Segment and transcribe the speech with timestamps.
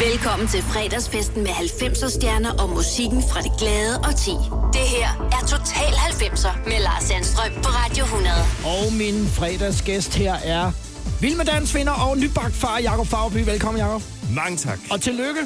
[0.00, 4.30] Velkommen til fredagsfesten med 90'er stjerner og musikken fra det glade og ti.
[4.72, 8.34] Det her er Total 90'er med Lars Sandstrøm på Radio 100.
[8.64, 10.72] Og min fredagsgæst her er
[11.20, 13.36] Vild med dansvinder og nybagt far Jakob Fagerby.
[13.36, 14.02] Velkommen, Jakob.
[14.30, 14.78] Mange tak.
[14.90, 15.40] Og tillykke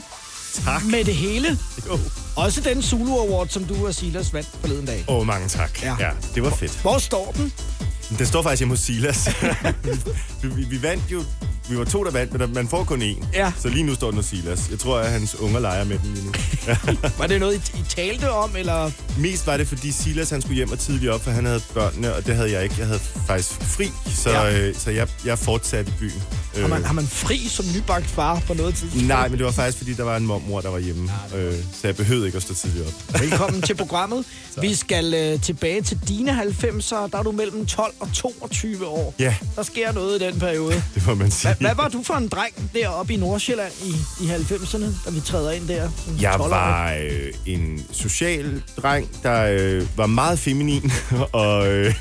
[0.64, 0.84] Tak.
[0.84, 1.58] med det hele.
[1.86, 1.98] Jo.
[2.36, 5.04] Også den Zulu Award, som du og Silas vandt forleden dag.
[5.08, 5.82] Åh, oh, mange tak.
[5.82, 5.96] Ja.
[6.00, 6.10] Ja.
[6.34, 6.78] det var fedt.
[6.82, 7.52] Hvor står den?
[8.18, 9.28] Det står faktisk hjemme hos Silas.
[10.42, 11.24] vi, vi, vi vandt jo...
[11.70, 13.26] Vi var to, der vandt, men man får kun én.
[13.34, 13.52] Ja.
[13.62, 14.68] Så lige nu står den hos Silas.
[14.70, 16.32] Jeg tror, at hans unger leger med den lige nu.
[17.18, 20.56] Var det noget, I, I talte om, eller Mest var det, fordi Silas han skulle
[20.56, 22.74] hjem og tidligt op, for han havde børnene, og det havde jeg ikke.
[22.78, 24.44] Jeg havde faktisk fri, så, Ja.
[24.46, 24.58] ja.
[24.68, 26.22] øh, så jeg, jeg fortsatte i byen.
[26.56, 29.06] har man, har man fri som nybagt far på noget tidspunkt?
[29.06, 31.10] Nej, men det var faktisk, fordi der var en mormor, der var hjemme.
[31.36, 33.20] Øh, så jeg behøvede ikke at stå tidligt op.
[33.22, 34.24] Velkommen til programmet.
[34.60, 36.94] Vi skal øh, tilbage til dine 90'er.
[36.94, 39.14] Der er du mellem 12 og 22 år.
[39.18, 40.74] Ja, Der sker noget i den periode.
[40.94, 41.54] det må man sige.
[41.64, 43.90] Hvad, var du for en dreng deroppe i Nordsjælland i,
[44.24, 45.90] i 90'erne, da vi træder ind der?
[46.20, 46.50] Jeg 12-årig?
[46.50, 50.92] var øh, en social dreng, der øh, var meget feminin
[51.32, 51.94] og øh,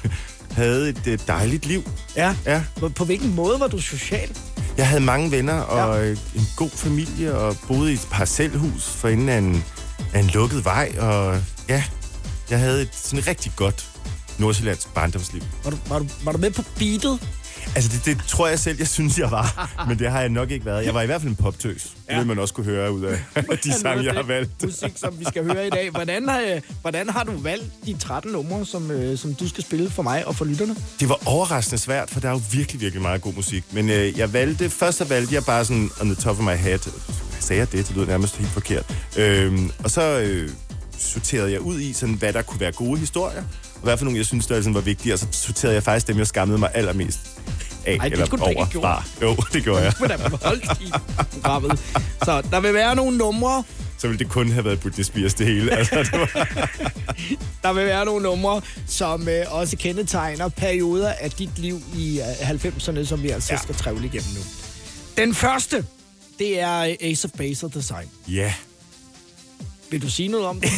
[0.52, 1.84] havde et øh, dejligt liv.
[2.16, 2.36] Ja.
[2.46, 4.30] Ja, På, på hvilken måde var du social?
[4.78, 9.08] jeg havde mange venner og øh, en god familie og boede i et parcelhus for
[9.08, 9.64] enden af en,
[10.14, 10.96] af en lukket vej.
[11.00, 11.84] Og ja,
[12.50, 13.88] jeg havde et sådan rigtig godt
[14.38, 15.42] nordsjællandsk barndomsliv.
[15.64, 17.20] Var du, var du, var du med på beatet?
[17.76, 19.70] Altså, det, det tror jeg selv, jeg synes, jeg var.
[19.88, 20.86] Men det har jeg nok ikke været.
[20.86, 21.82] Jeg var i hvert fald en poptøs.
[21.84, 22.18] Det Ja.
[22.18, 23.20] vil man også kunne høre ud af
[23.64, 24.64] de sange, jeg har valgt.
[24.64, 25.90] Musik, som vi skal høre i dag.
[25.90, 29.64] Hvordan har, øh, hvordan har du valgt de 13 numre, som, øh, som du skal
[29.64, 30.76] spille for mig og for lytterne?
[31.00, 33.64] Det var overraskende svært, for der er jo virkelig, virkelig meget god musik.
[33.72, 36.56] Men øh, jeg valgte, først så valgte jeg bare sådan on the top of my
[36.56, 36.80] head.
[37.40, 37.88] Sagde jeg det?
[37.88, 38.96] Det lyder nærmest helt forkert.
[39.18, 40.50] Øhm, og så øh,
[40.98, 43.44] sorterede jeg ud i, sådan, hvad der kunne være gode historier.
[43.80, 45.14] Og hvad for nogle, jeg synes, der sådan var vigtige.
[45.14, 47.20] Og så sorterede jeg faktisk dem, jeg skammede mig allermest
[47.86, 47.98] af.
[48.00, 48.84] Ej, det eller skulle ikke over gjort.
[48.84, 49.04] fra.
[49.22, 49.94] Jo, det gjorde jeg.
[50.00, 50.92] Man holdt i
[51.34, 51.80] programmet.
[52.24, 53.64] Så der vil være nogle numre,
[53.98, 55.72] Så ville det kun have været Britney Spears det hele.
[55.78, 56.28] Altså, det var,
[57.64, 62.50] der vil være nogle numre, som øh, også kendetegner perioder af dit liv i øh,
[62.50, 63.60] 90'erne, som vi altså ja.
[63.64, 64.42] Skal trævle igennem nu.
[65.18, 65.86] Den første,
[66.40, 68.08] det er øh, Ace of Base og Design.
[68.28, 68.54] ja.
[69.92, 70.70] Vil du sige noget om det?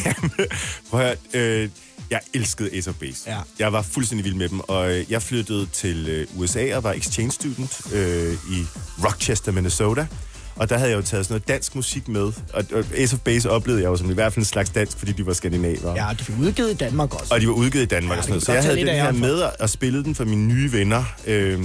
[0.89, 1.69] Prøv at høre, øh,
[2.11, 3.31] jeg elskede Ace of Base.
[3.31, 3.37] Ja.
[3.59, 6.91] Jeg var fuldstændig vild med dem, og øh, jeg flyttede til øh, USA og var
[6.93, 8.65] exchange student øh, i
[9.05, 10.07] Rochester, Minnesota.
[10.55, 12.31] Og der havde jeg jo taget sådan noget dansk musik med.
[12.53, 12.63] Og,
[12.95, 15.25] Ace of Base oplevede jeg jo som i hvert fald en slags dansk, fordi de
[15.25, 15.95] var skandinaver.
[15.95, 17.33] Ja, du fik udgivet i Danmark også.
[17.33, 18.43] Og de var udgivet i Danmark Ja, og sådan noget.
[18.43, 21.03] Så jeg havde den her med og, og spillede den for mine nye venner.
[21.27, 21.63] Øh,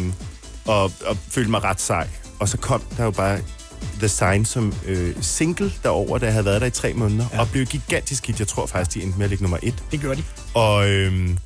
[0.64, 2.08] og, og følte mig ret sej.
[2.38, 3.40] Og så kom der jo bare
[3.98, 7.26] The Sign som øh, single derover, jeg havde været der i tre måneder.
[7.32, 7.40] Ja.
[7.40, 8.38] Og blev gigantisk hit.
[8.38, 9.84] Jeg tror faktisk, de endte med at ligge nummer et.
[9.90, 10.22] Det gør de.
[10.54, 11.38] Og, øhm,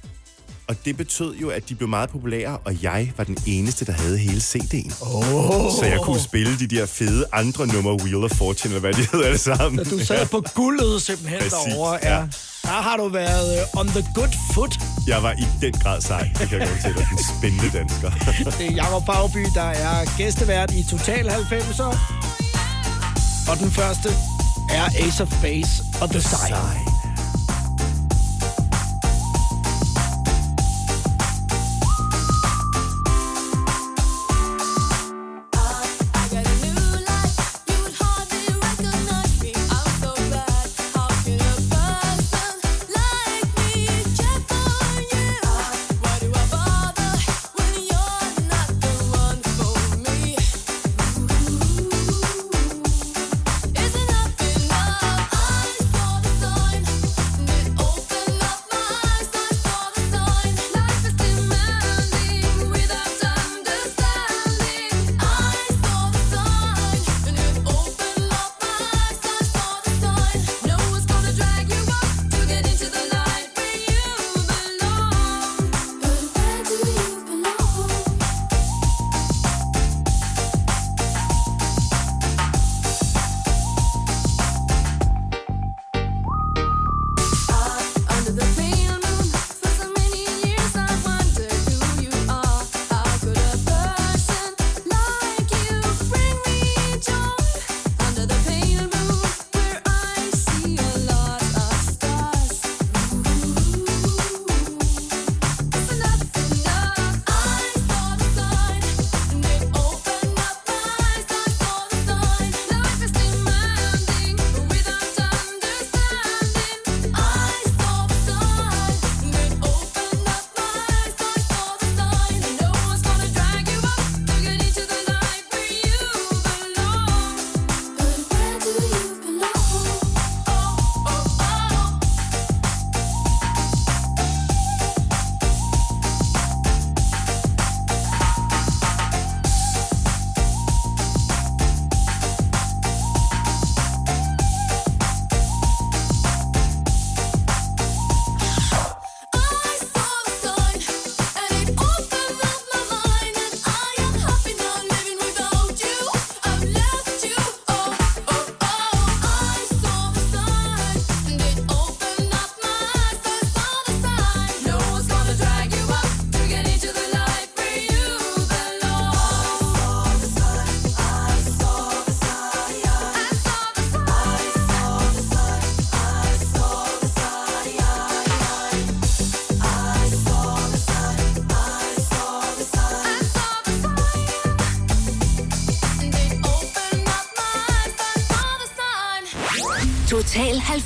[0.70, 3.92] og det betød jo, at de blev meget populære, og jeg var den eneste, der
[3.92, 5.04] havde hele CD'en.
[5.14, 5.72] Oh.
[5.78, 9.08] Så jeg kunne spille de der fede andre numre, Wheel of Fortune, eller hvad de
[9.12, 9.84] hedder alle sammen.
[9.84, 11.98] Du sad på guldet simpelthen Præcis, derovre.
[12.02, 12.14] Ja.
[12.14, 12.26] ja.
[12.62, 14.78] Der har du været uh, on the good foot.
[15.06, 17.08] Jeg var i den grad sej, det kan jeg godt til dig.
[17.12, 18.10] En spændende dansker.
[18.58, 21.90] Det er Jacob Bagby, der er gæstevært i Total 90'er.
[23.50, 24.08] Og den første
[24.70, 26.99] er Ace of Base og The Sign.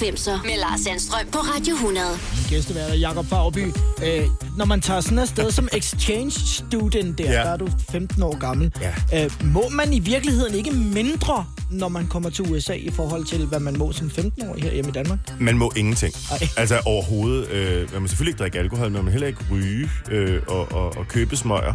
[0.05, 2.07] 90'er med Lars Sandstrøm på Radio 100.
[2.49, 3.67] Gæsteværter Jakob Fagerby.
[4.05, 7.33] Øh, når man tager sådan afsted som exchange student der, Ja.
[7.33, 8.73] der er du 15 år gammel.
[9.13, 9.25] Ja.
[9.25, 13.47] Øh, må man i virkeligheden ikke mindre, når man kommer til USA i forhold til,
[13.47, 15.19] hvad man må som 15-årig her hjemme i Danmark?
[15.41, 16.15] Man må ingenting.
[16.31, 16.49] Ej.
[16.57, 17.49] Altså overhovedet.
[17.51, 20.73] Øh, man må selvfølgelig ikke drikke alkohol, men man må heller ikke ryge øh, og,
[20.73, 21.75] og, og købe smøger.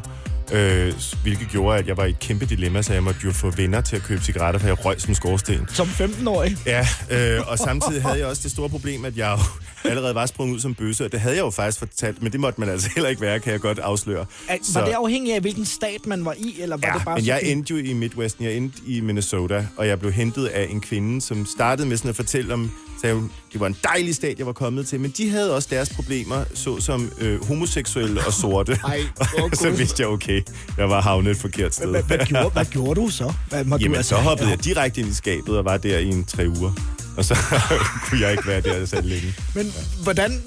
[0.51, 0.93] Øh,
[1.23, 3.81] hvilket gjorde, at jeg var i et kæmpe dilemma, så jeg måtte jo få venner
[3.81, 5.67] til at købe cigaretter, for jeg røg som skorsten.
[5.73, 6.57] Som 15-årig?
[6.65, 9.43] Ja, øh, og samtidig havde jeg også det store problem, at jeg jo
[9.89, 12.39] allerede var sprunget ud som bøsse, og det havde jeg jo faktisk fortalt, men det
[12.39, 14.25] måtte man altså heller ikke være, kan jeg godt afsløre.
[14.61, 14.79] Så...
[14.79, 17.25] Var det afhængigt af, hvilken stat man var i, eller var Ja, det bare men
[17.25, 20.81] jeg endte jo i Midwesten, jeg endte i Minnesota, og jeg blev hentet af en
[20.81, 24.37] kvinde, som startede med sådan at fortælle om, sagde hun, det var en dejlig stat,
[24.37, 28.79] jeg var kommet til, men de havde også deres problemer, såsom øh, homoseksuelle og sorte.
[28.85, 29.01] Ej,
[29.53, 30.41] så vidste jeg, okay,
[30.77, 31.89] jeg var havnet et forkert sted.
[31.89, 33.33] Hvad, hvad, gjorde, hvad gjorde du så?
[33.49, 36.25] Hvad, Jamen, du, så hoppede jeg direkte ind i skabet og var der i en
[36.25, 36.71] tre uger.
[37.17, 37.37] Og så
[38.05, 39.35] kunne jeg ikke være der så længe.
[39.55, 39.73] Men
[40.03, 40.41] hvordan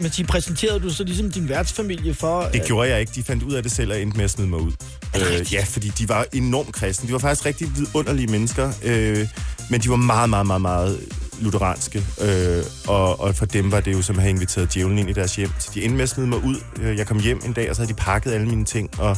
[0.00, 2.42] man sige, præsenterede du så ligesom din værtsfamilie for...
[2.52, 3.12] Det gjorde jeg ikke.
[3.14, 4.72] De fandt ud af det selv og endte med at smide mig ud.
[5.16, 7.08] Øh, ja, fordi de var enormt kristne.
[7.08, 9.28] De var faktisk rigtig vidunderlige mennesker, øh,
[9.70, 11.00] men de var meget, meget, meget, meget
[11.40, 12.04] lutheranske.
[12.20, 15.12] Øh, og, og for dem var det jo som at have inviteret djævlen ind i
[15.12, 15.50] deres hjem.
[15.58, 16.56] Så de endte med at smide mig ud.
[16.80, 19.16] Øh, Jeg kom hjem en dag, og så havde de pakket alle mine ting og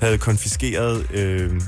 [0.00, 1.60] havde konfiskeret øh,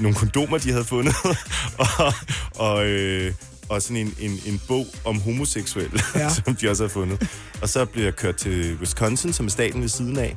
[0.00, 1.14] nogle kondomer, de havde fundet.
[1.98, 2.12] og,
[2.54, 3.32] og, øh,
[3.68, 6.20] og sådan en, en, en bog om homoseksuelle, Ja.
[6.20, 6.28] ja.
[6.44, 7.28] som de også havde fundet.
[7.62, 10.34] Og så blev jeg kørt til Wisconsin, som er staten ved siden af.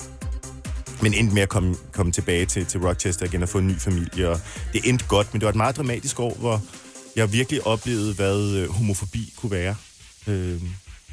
[1.01, 3.80] Men endte med at komme, komme tilbage til, til Rochester igen og få en ny
[3.80, 4.30] familie.
[4.30, 4.39] Og
[4.74, 6.62] det endte godt, men det var et meget dramatisk år, hvor
[7.16, 9.76] jeg virkelig oplevede, hvad øh, homofobi kunne være.
[10.28, 10.62] Øh,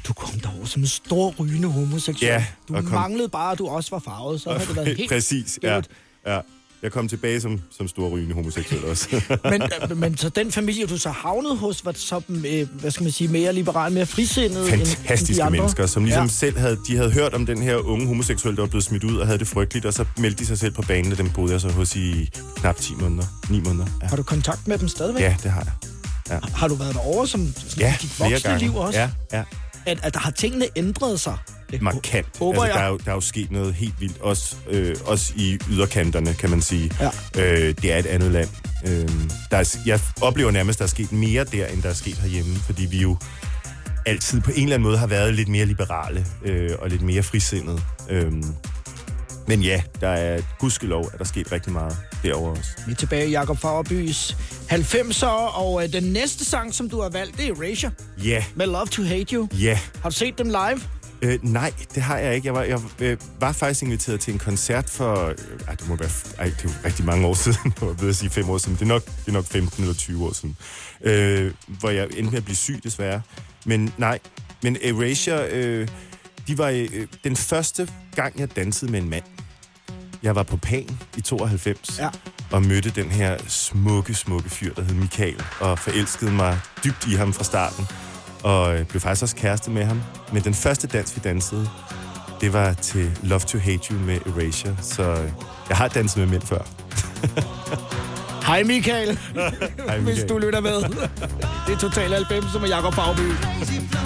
[0.07, 2.31] Du kom derover som en stor rygende homoseksuel.
[2.31, 5.09] Ja, du kom- manglede bare, at du også var farvet, så havde det været helt...
[5.09, 5.81] Præcis, ja,
[6.27, 6.39] ja.
[6.83, 9.21] Jeg kom tilbage som, som stor rygende homoseksuel også.
[9.51, 9.61] Men,
[9.99, 13.27] men så den familie, du så havnede hos, var så, øh, hvad skal man sige,
[13.27, 15.57] mere liberal, mere frisindet end, end fantastiske de andre?
[15.59, 16.23] mennesker, som ligesom Ja.
[16.23, 16.29] ja.
[16.29, 19.17] selv havde, de havde hørt om den her unge homoseksuelle, der var blevet smidt ud
[19.17, 21.51] og havde det frygteligt, og så meldte de sig selv på banen, og dem boede
[21.53, 23.85] jeg så hos i knap 10 måneder, 9 måneder.
[24.01, 25.21] Ja, Har du kontakt med dem stadigvæk?
[25.23, 25.63] ja det har
[26.29, 26.39] jeg.
[26.55, 28.99] Har du været derovre som sådan, Ja, dit voksne liv også?
[28.99, 29.43] Ja, ja.
[29.85, 31.37] At, at der har tingene ændret sig?
[31.81, 32.27] Markant.
[32.39, 35.33] Håber altså, der, er jo, der er jo sket noget helt vildt, også, øh, også
[35.35, 36.91] i yderkanterne, kan man sige.
[36.99, 37.09] Ja.
[37.41, 38.49] Øh, det er et andet land.
[38.87, 39.09] Øh,
[39.51, 42.55] der er, jeg oplever nærmest, der er sket mere der, end der er sket herhjemme,
[42.55, 43.17] fordi vi jo
[44.05, 47.23] altid på en eller anden måde har været lidt mere liberale øh, og lidt mere
[47.23, 47.81] frisindede.
[48.09, 48.31] Øh,
[49.47, 52.69] men ja, der er gudskelov, at der er sket rigtig meget derovre også.
[52.85, 54.37] Vi er tilbage i Jakob Fagerbys
[54.71, 55.25] 90'er,
[55.57, 57.91] og øh, den næste sang, som du har valgt, det er Erasure
[58.23, 59.47] Ja, med Love to Hate You.
[59.53, 59.79] ja.
[60.01, 60.81] Har du set dem live?
[61.21, 62.45] Øh, nej, det har jeg ikke.
[62.45, 65.25] Jeg var, jeg øh, var faktisk inviteret til en koncert for...
[65.27, 65.35] Øh,
[65.67, 66.09] ej, det må være...
[66.37, 67.73] Ej, det er jo rigtig mange år siden.
[67.81, 68.73] Jeg var ved at sige fem år siden.
[68.75, 70.57] Det er nok, det er nok 15 eller 20 år siden.
[71.01, 73.21] Øh, hvor jeg endte med at blive syg, desværre.
[73.65, 74.19] Men nej.
[74.63, 75.87] Men Erasure, øh,
[76.47, 79.23] de var øh, den første gang, jeg dansede med en mand.
[80.23, 82.09] Jeg var på Pan i 92 Ja.
[82.51, 87.15] og mødte den her smukke, smukke fyr, der hed Michael, og forelskede mig dybt i
[87.15, 87.85] ham fra starten,
[88.43, 90.01] og øh, blev faktisk også kæreste med ham.
[90.33, 91.69] Men den første dans, vi dansede,
[92.41, 95.29] det var til Love to Hate You med Erasure, så øh,
[95.69, 96.61] jeg har danset med mænd før.
[98.47, 99.19] Hej Michael,
[99.87, 100.29] Hej, hvis Michael.
[100.29, 100.81] du lytter med.
[101.67, 103.19] Det er Total 90 med Jakob Fagerby.
[103.19, 103.96] Love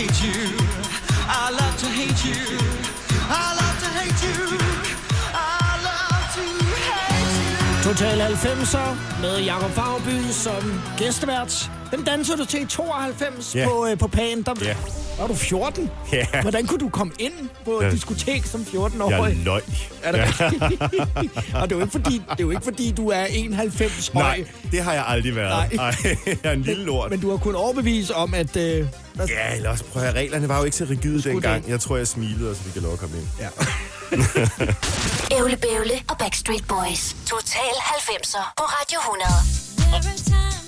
[0.00, 0.56] hate you.
[1.28, 2.58] I love to hate you.
[3.28, 4.58] I love to hate you.
[5.34, 6.44] I love to
[6.88, 7.84] hate you.
[7.84, 11.79] Total 90'er med Jakob Fagby som gæstevært.
[11.90, 13.68] Den dansede du til i 92 Ja.
[13.68, 14.42] på, øh, på Pan.
[14.42, 14.76] Der Ja.
[15.18, 15.90] var du 14.
[16.12, 16.26] Ja.
[16.42, 17.32] Hvordan kunne du komme ind
[17.64, 17.90] på et Ja.
[17.90, 19.36] diskotek som 14-årig?
[19.36, 19.62] Jeg løg.
[20.02, 20.72] Er det rigtigt?
[21.54, 24.22] Og det er, jo ikke fordi, det er jo ikke fordi, du er 91 høj.
[24.22, 25.50] Nej, det har jeg aldrig været.
[25.50, 25.68] Nej.
[26.04, 26.16] Nej.
[26.26, 27.10] jeg er en lille lort.
[27.10, 28.56] Men du har kun overbevist om, at...
[28.56, 31.64] Øh, der, Ja, eller også prøv at høre, reglerne var jo ikke så rigide dengang.
[31.64, 31.70] det?
[31.70, 33.26] Jeg tror, jeg smilede, og så fik jeg lov at komme ind.
[33.40, 33.48] ja.
[35.38, 37.16] Ævle Bævle og Backstreet Boys.
[37.26, 40.59] Total 90'er på Radio 100.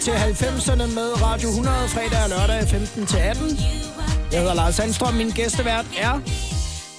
[0.00, 3.58] tilbage til 90'erne med Radio 100 fredag og lørdag 15 til 18.
[4.32, 5.14] Jeg hedder Lars Sandstrøm.
[5.14, 6.20] Min gæstevært er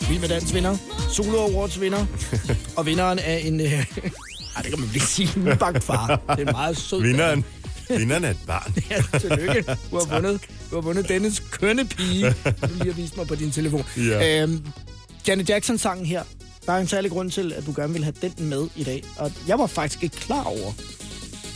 [0.09, 0.77] Vild med Dans vinder,
[1.09, 2.05] Solo Awards vinder,
[2.77, 3.59] og vinderen af en...
[3.59, 3.71] Øh,
[4.55, 5.29] ej, det kan man ikke sige.
[5.35, 6.21] En nybagt far.
[6.37, 7.01] Det er meget sød...
[7.01, 7.45] Vinderen.
[7.99, 8.73] Vinderen er et barn.
[8.89, 9.63] Ja, tillykke.
[9.91, 12.25] Du har vundet, du har vundet dennes kønne pige.
[12.29, 13.85] Du lige har vist mig på din telefon.
[13.97, 14.43] Ja.
[14.43, 14.65] Øhm,
[15.27, 16.23] Janet Jackson-sangen her.
[16.65, 19.03] Der er en særlig grund til, at du gerne vil have den med i dag.
[19.17, 20.73] Og jeg var faktisk ikke klar over,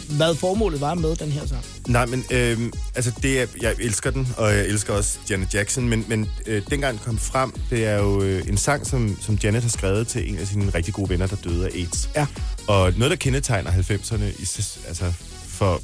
[0.09, 1.65] hvad formålet var med den her sang.
[1.87, 5.89] Nej, men øhm, altså det er, jeg elsker den, og jeg elsker også Janet Jackson,
[5.89, 9.35] men, men øh, dengang den kom frem, det er jo øh, en sang, som, som
[9.35, 12.09] Janet har skrevet til en af sine rigtig gode venner, der døde af AIDS.
[12.15, 12.27] Ja.
[12.67, 14.47] Og noget, der kendetegner 90'erne, i,
[14.87, 15.13] altså
[15.47, 15.81] for,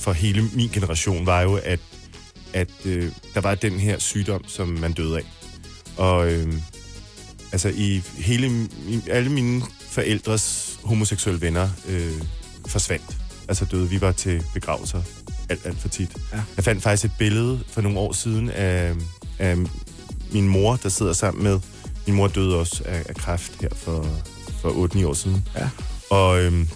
[0.00, 1.80] for hele min generation, var jo, at
[2.52, 5.24] at øh, der var den her sygdom, som man døde af.
[5.96, 6.54] Og øh,
[7.52, 12.22] altså i hele i, alle mine forældres homoseksuelle venner øh,
[12.66, 13.16] forsvandt.
[13.48, 13.88] Altså døde.
[13.88, 15.02] Vi var til begravelser
[15.48, 16.16] alt, alt for tit.
[16.32, 16.42] Ja.
[16.56, 18.94] Jeg fandt faktisk et billede for nogle år siden af,
[19.38, 19.56] af
[20.32, 21.60] min mor, der sidder sammen med...
[22.06, 24.06] Min mor døde også af, af kræft her for,
[24.60, 25.48] for 8-9 år siden.
[25.56, 25.70] Ja.
[26.10, 26.68] Og, øhm,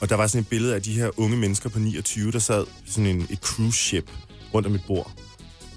[0.00, 2.64] og der var sådan et billede af de her unge mennesker på 29, der sad
[2.86, 4.10] sådan en, et cruise ship
[4.54, 5.12] rundt om et bord.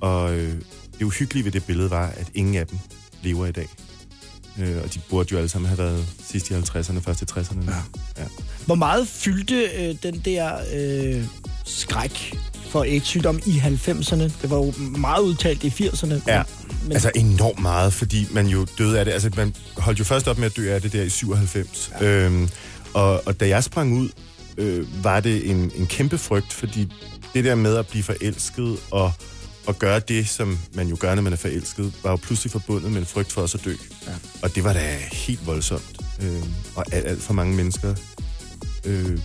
[0.01, 0.55] Og øh,
[0.99, 2.79] det uhyggelige ved det billede var, at ingen af dem
[3.23, 3.67] lever i dag.
[4.59, 7.71] Øh, og de burde jo alle sammen have været sidst i 50'erne, først i 60'erne.
[7.71, 7.75] Ja.
[8.17, 8.23] Ja.
[8.65, 11.23] Hvor meget fyldte øh, den der øh,
[11.65, 12.37] skræk
[12.69, 14.21] for AIDS-sygdom i 90'erne?
[14.23, 16.13] Det var jo meget udtalt i 80'erne.
[16.27, 16.43] Ja,
[16.83, 19.11] Men- altså enormt meget, fordi man jo døde af det.
[19.11, 21.91] Altså, man holdt jo først op med at dø af det der i 97.
[22.01, 22.05] Ja.
[22.05, 22.49] Øhm,
[22.93, 24.09] og, og da jeg sprang ud,
[24.57, 26.93] øh, var det en, en kæmpe frygt, fordi
[27.33, 29.11] det der med at blive forelsket og,
[29.67, 32.91] og gøre det, som man jo gør, når man er forelsket, var jo pludselig forbundet
[32.91, 33.73] med en frygt for også at dø.
[34.07, 34.11] Ja.
[34.41, 36.01] Og det var da helt voldsomt.
[36.21, 36.43] Øh,
[36.75, 37.95] og alt, alt for mange mennesker,
[38.85, 39.19] øh,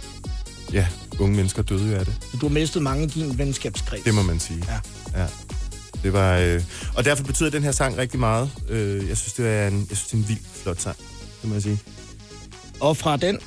[0.72, 0.86] ja,
[1.18, 2.14] unge mennesker døde jo af det.
[2.40, 4.02] Du har mistet mange i din venskabskreds.
[4.02, 4.64] Det må man sige.
[4.68, 5.20] Ja.
[5.20, 5.26] ja.
[6.02, 6.62] Det var, øh,
[6.96, 8.50] og derfor betyder den her sang rigtig meget.
[8.68, 10.96] Øh, jeg synes, det er en, jeg synes, det er en vild flot sang,
[11.42, 11.78] det må jeg sige.
[12.80, 13.38] Og fra den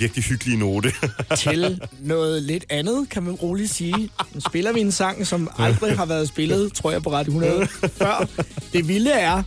[0.00, 0.92] Virkelig hyggelig note.
[1.36, 4.10] til noget lidt andet, kan man roligt sige.
[4.34, 7.66] Nu spiller vi en sang, som aldrig har været spillet, tror jeg, på Radio 100
[7.98, 8.28] før.
[8.72, 9.42] Det vilde er,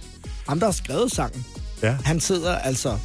[0.48, 1.46] ham der har skrevet sangen,
[1.84, 1.96] ja.
[2.06, 2.98] han sidder altså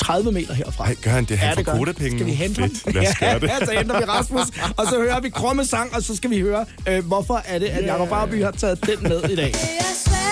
[0.00, 0.84] 30 meter herfra.
[0.84, 1.38] Ej, gør han det?
[1.38, 2.84] Han Ja, får kodapenge Skal vi hente Fedt.
[2.84, 2.92] ham?
[2.94, 3.48] Lad os gøre det.
[3.48, 6.40] Ja, så henter vi Rasmus, og så hører vi krumme sang, og så skal vi
[6.40, 9.46] høre, øh, hvorfor er det, at Jacob Barby har taget den med i dag.
[9.46, 10.25] Det er svært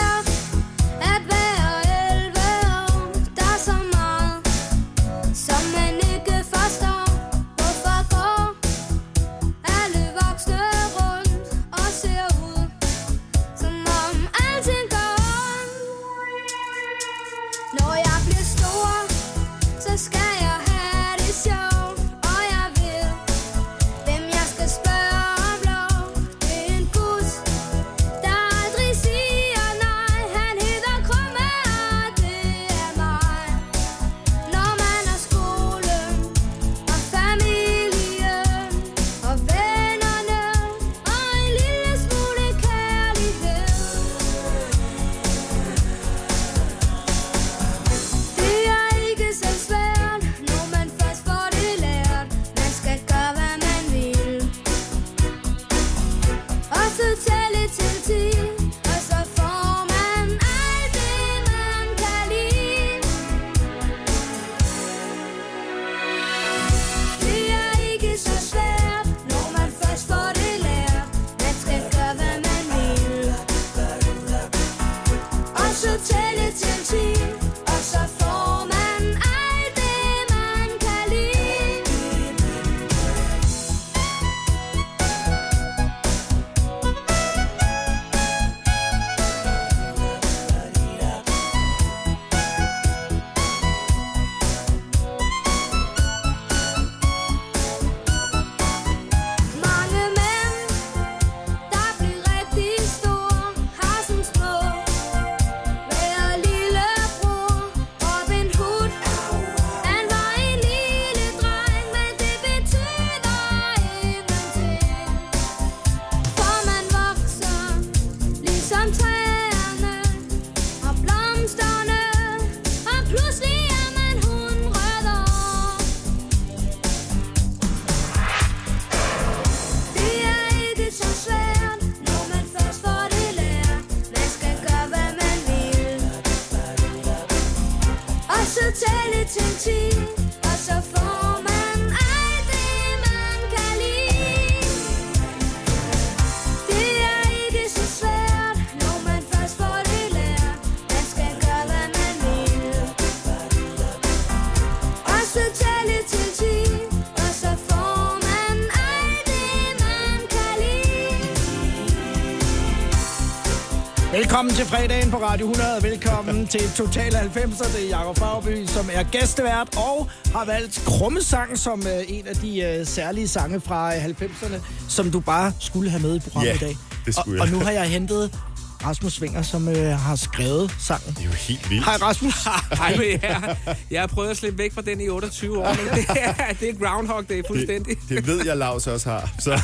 [164.34, 165.82] Velkommen til fredagen på Radio 100.
[165.82, 167.76] Velkommen til Total 90'er.
[167.76, 172.34] Det er Jacob Fagby, som er gæstevært og har valgt Krummesang som øh, en af
[172.36, 176.48] de øh, særlige sange fra øh, 90'erne, som du bare skulle have med i programmet
[176.50, 176.76] Ja, i dag.
[177.06, 177.54] det skulle og, jeg.
[177.54, 178.38] og nu har jeg hentet
[178.84, 181.14] Rasmus Svinger, som øh, har skrevet sangen.
[181.14, 181.84] Det er jo helt vildt.
[181.84, 182.34] Hej Rasmus.
[182.80, 183.54] Hej med jer.
[183.90, 186.68] Jeg har prøvet at slippe væk fra den i 28 år, men det er, det
[186.68, 187.96] er Groundhog Day fuldstændig.
[188.00, 189.30] Det, det ved jeg, Lars også har.
[189.38, 189.60] Så.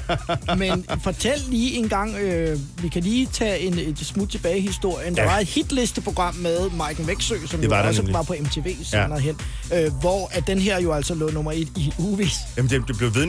[0.58, 4.60] Men fortæl lige en gang, øh, vi kan lige tage en, et smut tilbage i
[4.60, 5.16] historien.
[5.16, 5.28] Der Ja.
[5.30, 8.14] var et hitlisteprogram med Mike Væksø, som Det jo var der også nemlig.
[8.14, 9.36] var på MTV senere hen,
[9.74, 12.32] øh, hvor at den her jo altså lå nummer et i uvis.
[12.56, 13.26] Jamen, det, det blev ved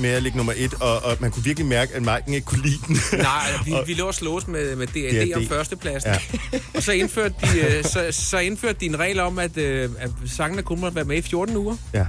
[0.00, 2.62] med at ligge nummer et, og, og man kunne virkelig mærke, at Mike ikke kunne
[2.62, 2.98] lide den.
[3.18, 5.36] Nej, vi, vi lå og slås med, med D&D D&D.
[5.36, 6.10] om førstepladsen.
[6.10, 6.58] Ja.
[6.74, 10.10] Og så indførte, de, øh, så, så indførte de en regel om, at, øh, at
[10.26, 11.76] sangene kun måtte være med i 14 uger.
[11.94, 12.06] Ja,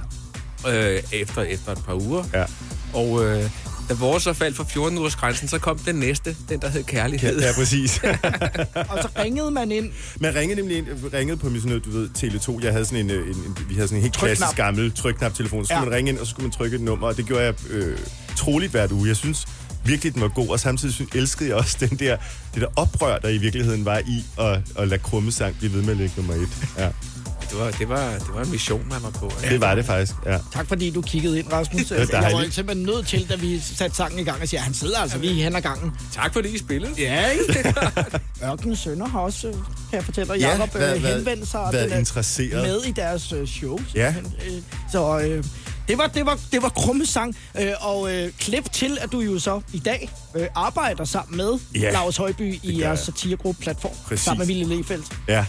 [0.68, 2.24] Øh, efter, efter et par uger.
[2.34, 2.44] ja.
[2.94, 3.50] Og øh,
[3.88, 6.80] da vores så faldt for 14 ugers grænsen, så kom den næste, den der hed
[6.80, 7.40] Ja, Kærlighed.
[7.40, 8.00] ja, præcis.
[8.92, 9.90] Og så ringede man ind.
[10.20, 12.64] Man ringede nemlig ind, ringede på min sådan noget, du ved, Tele2.
[12.64, 14.36] Jeg havde sådan en, øh, en, en vi havde sådan en helt Trykknap.
[14.36, 15.64] klassisk gammel trykknap-telefon.
[15.64, 15.84] Så skulle Ja.
[15.84, 15.88] ja.
[15.90, 17.98] man ringe ind, og så skulle man trykke et nummer, og det gjorde jeg øh,
[18.36, 19.08] troligt hvert uge.
[19.08, 19.46] Jeg synes
[19.84, 22.16] virkelig, den var god, og samtidig synes, elskede jeg også den der,
[22.54, 25.90] det der oprør, der i virkeligheden var i at, at lade krummesang blive ved med
[25.90, 26.48] at ligge nummer et.
[26.78, 26.88] Ja,
[27.50, 29.32] Det, var, det, var, det var en mission, man var på.
[29.50, 30.38] det var det faktisk, ja.
[30.52, 31.90] Tak fordi du kiggede ind, Rasmus.
[31.90, 34.74] var jeg var simpelthen nødt til, da vi satte sangen i gang, og siger, han
[34.74, 35.92] sidder altså lige hen ad gangen.
[36.12, 36.92] Tak fordi I spillede.
[36.98, 37.64] Ja, ikke?
[38.44, 41.60] Ørkenens Sønder har også, øh, kan jeg fortælle dig, Ja, Jacob været- øh, henvendt sig
[41.60, 42.62] og været den interesseret.
[42.62, 43.78] med i deres øh, show.
[43.94, 44.14] Ja.
[44.92, 45.44] Så øh,
[45.88, 47.36] det var, det var, det var krumme sang.
[47.60, 51.58] Øh, og øh, klip til, at du jo så i dag øh, arbejder sammen med
[51.74, 52.98] Ja, Lars Højby i jeres jeg.
[52.98, 53.92] satiregruppe Platform.
[54.06, 54.24] Præcis.
[54.24, 55.06] Sammen med Ville Lefeldt.
[55.28, 55.46] Ja,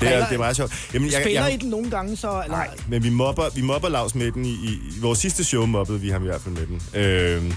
[0.00, 0.72] det er, det er meget sjovt.
[0.94, 2.42] Jamen, Spiller I den nogle gange så?
[2.44, 2.56] Eller?
[2.56, 4.44] Nej, men vi mobber, vi mobber Lars med den.
[4.44, 7.00] I, i, I vores sidste show mobbede vi ham i hvert fald med den.
[7.00, 7.52] Øh,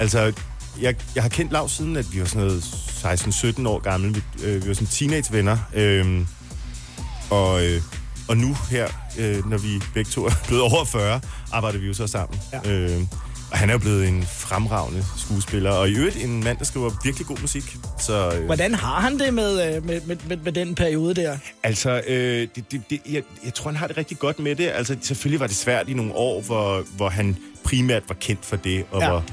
[0.00, 0.32] altså,
[0.80, 2.62] jeg, jeg har kendt Lars siden, at vi var sådan noget
[3.64, 4.14] 16-17 år gamle.
[4.14, 5.58] Vi, øh, vi var sådan teenagevenner.
[5.74, 6.20] Øh,
[7.30, 7.82] og, øh,
[8.28, 11.20] og nu her, øh, når vi begge to er blevet over 40,
[11.52, 12.40] arbejder vi jo så sammen.
[12.52, 12.70] Ja.
[12.72, 13.00] Øh,
[13.52, 16.90] og han er jo blevet en fremragende skuespiller, og i øvrigt en mand, der skriver
[17.04, 17.76] virkelig god musik.
[18.00, 21.36] Så, øh, Hvordan har han det med, øh, med, med, med, med den periode der?
[21.62, 24.68] Altså, øh, det, det, det, jeg, jeg tror, han har det rigtig godt med det.
[24.74, 28.56] Altså, selvfølgelig var det svært i nogle år, hvor, hvor han primært var kendt for
[28.56, 29.08] det, og Ja.
[29.10, 29.24] hvor,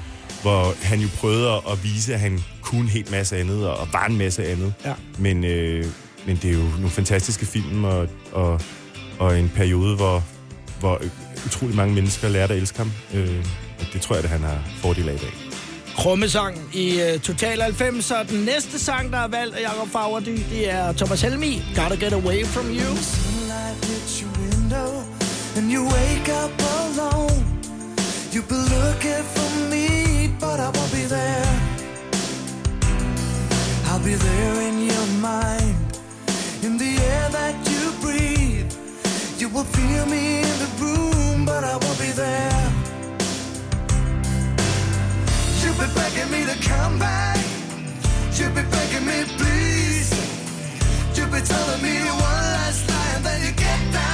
[0.42, 3.88] hvor han jo prøvede at, vise, at han kunne en helt masse andet, og, og
[3.94, 4.74] var en masse andet.
[4.86, 4.94] Ja.
[5.20, 5.86] Men, øh,
[6.26, 8.62] men det er jo nogle fantastiske film, og, og,
[9.22, 10.24] og en periode, hvor,
[10.80, 11.02] hvor
[11.46, 12.92] utrolig mange mennesker lærte at elske ham.
[13.14, 13.46] Øh,
[13.80, 15.34] og det tror jeg, at han har fordel af i dag.
[15.96, 20.40] Krummesang i uh, Total 90, så den næste sang, der er valgt af Jacob Fagerdy,
[20.50, 22.92] det er Thomas Helmi, Gotta Get Away From You.
[24.72, 25.04] Window
[25.58, 27.44] and you wake up alone.
[28.32, 29.88] You've been looking for me,
[30.40, 31.52] but I won't be there.
[33.90, 35.76] I'll be there in your mind,
[36.64, 37.56] in the air that.
[37.66, 37.71] You
[39.54, 42.72] will feel me in the room, but I won't be there.
[45.62, 47.38] You've been begging me to come back.
[48.34, 50.10] You've been begging me, please.
[51.16, 54.11] You've been telling me one last lie and then you get down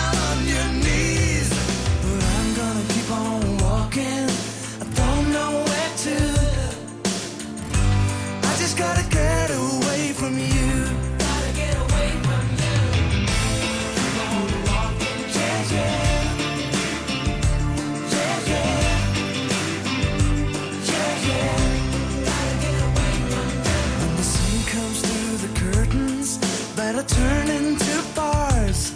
[27.07, 28.93] turn into bars,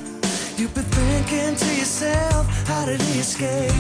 [0.58, 3.72] you've been thinking to yourself, how did he escape?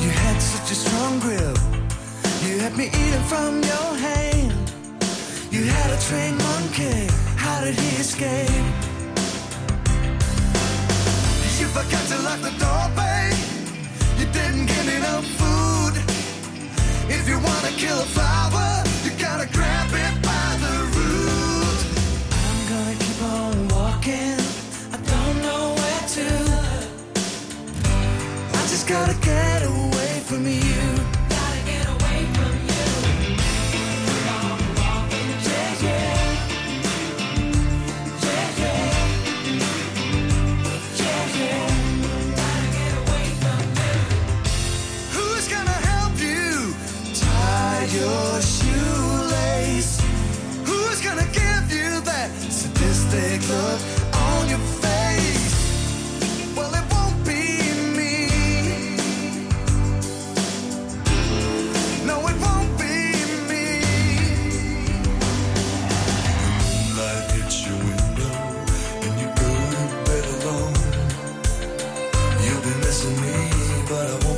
[0.00, 1.58] You had such a strong grip,
[2.46, 4.72] you had me eating from your hand.
[5.50, 8.48] You had a trained monkey, how did he escape?
[11.60, 13.38] You forgot to lock the door, babe.
[14.18, 15.94] You didn't me no food.
[17.08, 18.81] If you wanna kill a flower,
[28.92, 30.71] gotta get away from you.
[72.64, 73.50] You'll be missing me,
[73.88, 74.31] but I won't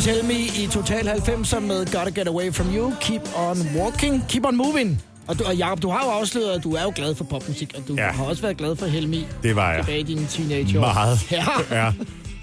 [0.00, 4.44] Thomas Helmi i Total 90'er med Gotta Get Away From You, Keep On Walking, Keep
[4.46, 5.02] On Moving.
[5.26, 7.72] Og, du, og Jacob, du har jo afsløret, at du er jo glad for popmusik,
[7.76, 8.04] og du ja.
[8.06, 8.12] Ja.
[8.12, 9.84] har også været glad for Helmi Det var jeg.
[9.84, 10.80] tilbage i dine teenageår.
[10.80, 11.18] Meget.
[11.30, 11.44] Ja.
[11.70, 11.92] ja.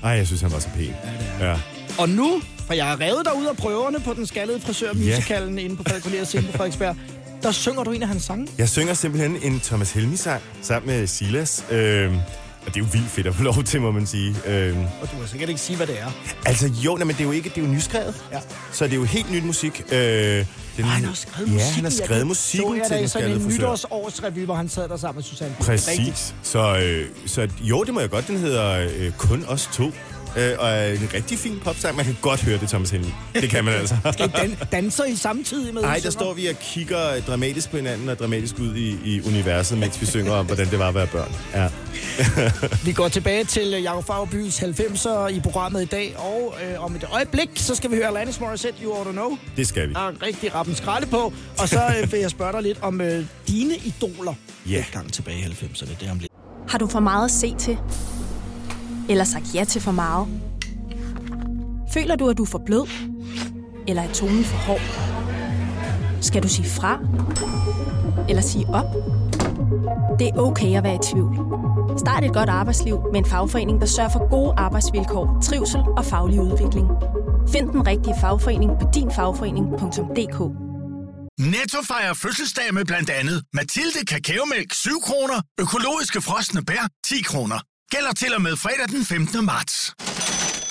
[0.04, 0.94] Ej, jeg synes, han var så pæn.
[1.40, 1.56] Ja.
[2.00, 5.60] Og nu, for jeg har revet dig ud af prøverne på den skaldede frisør musicalen
[5.60, 6.96] inde på Falconer scene på Frederiksberg,
[7.44, 8.48] der synger du en af hans sange.
[8.58, 11.66] Jeg synger simpelthen en Thomas Helmi-sang sammen med Silas.
[11.72, 12.16] Øhm,
[12.68, 14.36] og det er jo vildt fedt at få lov til, må man sige.
[14.48, 16.12] Øhm, Og du kan sikkert ikke sige, hvad det er.
[16.46, 18.16] altså jo, nej, men det er jo ikke, det er jo nyskrevet.
[18.32, 18.40] Ja.
[18.72, 19.82] Så det er jo helt nyt musik.
[19.92, 20.46] Øh, den,
[20.84, 21.74] Og han har skrevet Ja, musikken.
[21.76, 23.52] han har Jeg skrevet kan- musikken så jeg til da i den sådan skaldede en
[23.52, 23.58] frisør.
[23.64, 25.56] nytårsårsrevy, hvor han sad der sammen med Susanne.
[25.60, 26.36] Præcis.
[26.44, 28.28] Så, øh, så jo, det må jeg godt.
[28.28, 29.92] Den hedder øh, Kun os to.
[30.38, 31.96] Øh, og er en rigtig fin popsang.
[31.96, 33.14] Man kan godt høre det, Thomas Helmi.
[33.34, 33.96] Det kan man altså.
[34.14, 35.82] Skal I dan- danser I samtidig med?
[35.82, 39.78] Nej, der står vi og kigger dramatisk på hinanden og dramatisk ud i, i universet,
[39.78, 41.32] mens vi synger om, hvordan det var at være børn.
[41.54, 41.68] Ja.
[42.86, 46.96] Vi går tilbage til øh, Jacob Fauerbys 90'er i programmet i dag, og øh, om
[46.96, 49.38] et øjeblik, så skal vi høre Alanis Morissette, You Ought To Know.
[49.58, 49.94] Det skal vi.
[49.94, 52.78] Der er en rigtig rappen skralde på, og så øh, vil jeg spørge dig lidt
[52.82, 54.34] om øh, dine idoler.
[54.70, 54.80] Ja.
[54.80, 56.32] Et gang tilbage i 90'erne, det er om lidt.
[56.70, 57.78] Har du for meget at se til?
[59.10, 60.28] Eller sagt ja til for meget?
[61.94, 62.88] Føler du, at du er for blød?
[63.88, 64.82] Eller er tonen for hård?
[66.22, 67.00] Skal du sige fra?
[68.30, 68.86] Eller sige op?
[70.20, 71.36] Det er okay at være i tvivl.
[72.00, 76.42] Start et godt arbejdsliv med en fagforening, der sørger for gode arbejdsvilkår, trivsel og faglig
[76.42, 76.88] udvikling.
[77.52, 80.40] Find den rigtige fagforening på dinfagforening.dk
[81.40, 87.60] Netto fejrer fødselsdag med blandt andet Mathilde Kakaomælk 7 kroner, økologiske frosne bær 10 kroner.
[87.92, 89.46] Gælder til og med fredag den 15.
[89.46, 89.96] marts.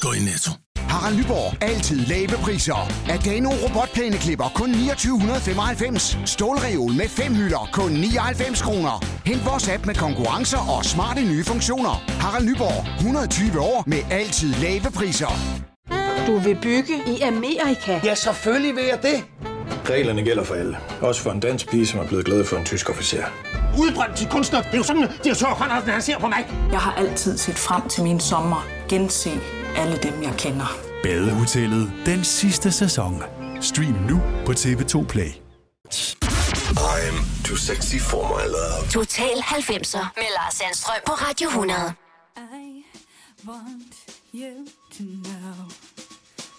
[0.01, 0.51] Gå i Netto.
[0.77, 1.63] Harald Nyborg.
[1.63, 2.81] Altid lave priser.
[3.11, 6.19] Adano robotplæneklipper kun 2995.
[6.25, 9.05] Stålreol med fem hylder kun 99 kroner.
[9.27, 11.95] Hent vores app med konkurrencer og smarte nye funktioner.
[12.21, 12.97] Harald Nyborg.
[12.97, 15.33] 120 år med altid lave priser.
[16.27, 18.01] Du vil bygge i Amerika?
[18.05, 19.46] Ja, selvfølgelig vil jeg det.
[19.91, 20.79] Reglerne gælder for alle.
[21.01, 23.25] Også for en dansk pige, som er blevet glad for en tysk officer.
[23.79, 24.63] Udbrændt til kunstner.
[24.63, 26.47] Det er jo sådan, at de har Conradsen, han ser på mig.
[26.71, 28.67] Jeg har altid set frem til min sommer.
[28.89, 29.31] Gense
[29.77, 30.79] alle dem, jeg kender.
[31.03, 33.23] Badehotellet den sidste sæson.
[33.61, 35.31] Stream nu på TV2 Play.
[36.77, 38.91] I'm too sexy for my love.
[38.91, 41.93] Total 90'er med Lars Sandstrøm på Radio 100.
[42.37, 42.85] I
[43.49, 43.95] want
[44.35, 45.69] you to know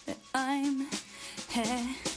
[0.06, 0.86] that I'm
[1.50, 2.17] happy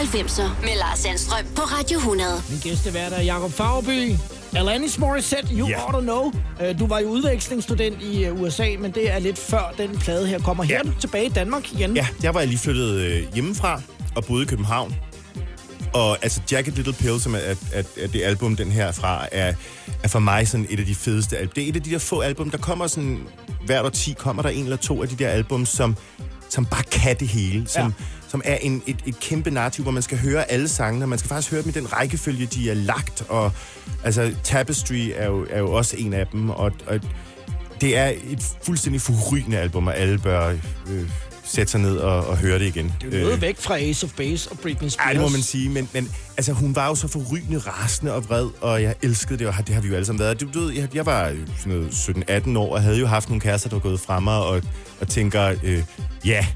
[0.00, 2.42] 90'er med Lars Sandstrøm på Radio 100.
[2.50, 4.12] Min gæstevært er Jacob Fagerby.
[4.56, 5.84] Alanis Morissette, You yeah.
[5.84, 6.32] Ought to Know.
[6.62, 10.26] Øh, Du var jo udvekslingsstudent i øh, USA, men det er lidt før den plade
[10.26, 10.64] her kommer.
[10.64, 11.96] Her er du tilbage i Danmark igen.
[11.96, 13.80] Ja, der var jeg lige flyttet øh, hjemmefra
[14.16, 14.94] og boede i København.
[15.94, 19.26] Og altså Jacket Little Pill, som er, er, er, er det album, den her fra,
[19.32, 19.54] er,
[20.02, 21.52] er for mig sådan et af de fedeste album.
[21.54, 23.18] Det er et af de der få album, der kommer sådan,
[23.66, 25.96] hvert år 10 kommer der en eller to af de der album, som,
[26.48, 27.68] som bare kan det hele.
[27.68, 28.04] Som, ja.
[28.30, 31.06] Som er en, et, et kæmpe narrativ, hvor man skal høre alle sangene.
[31.06, 33.22] Man skal faktisk høre dem i den rækkefølge, de er lagt.
[33.28, 33.52] Og
[34.04, 36.50] altså Tapestry er jo, er jo også en af dem.
[36.50, 37.00] Og, og
[37.80, 40.48] det er et fuldstændig forrygende album, og alle bør
[40.90, 41.10] øh,
[41.44, 42.94] sætte sig ned og, og høre det igen.
[43.00, 45.08] Det er jo noget væk fra Ace of Base og Britney Spears.
[45.08, 48.28] Ja, det må man sige, men, men altså, hun var jo så forrygende, rasende og
[48.28, 50.40] vred, og jeg elskede det, og det har vi jo alle sammen været.
[50.40, 53.40] Du, du ved, jeg, jeg var sådan noget 17-18 år, og havde jo haft nogle
[53.40, 54.62] kærester, der var gået fra mig, og,
[55.00, 55.82] og tænker, øh,
[56.24, 56.46] ja,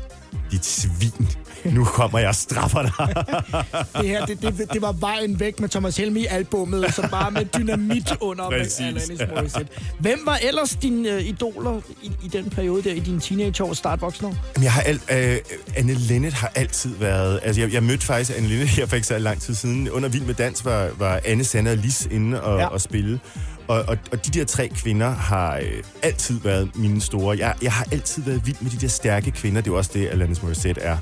[0.50, 1.28] dit svin,
[1.64, 2.92] nu kommer jeg og straffer dig.
[4.02, 8.16] Det her, det, det, det var vejen væk med Thomas Helmi-albummet, som bare med dynamit
[8.20, 8.80] under med Præcis.
[8.80, 9.72] Alanis Morissette.
[9.98, 14.28] Hvem var ellers dine øh, idoler i, i den periode der, i dine teenageår, startvoksne?
[14.28, 15.36] Jamen, jeg har alt, øh,
[15.76, 17.40] Anne Linnet har altid været...
[17.42, 19.90] Altså, jeg, jeg mødte faktisk Anne Linnet her for ikke så lang tid siden.
[19.90, 22.66] Under Vild med Dans var, var Anne, Sanne og Lis inde og, ja.
[22.66, 23.20] og spille.
[23.68, 27.36] Og, og, og de der tre kvinder har øh, altid været mine store.
[27.38, 29.60] Jeg, jeg har altid været vild med de der stærke kvinder.
[29.60, 30.96] Det er jo også det, Alanis Morissette er.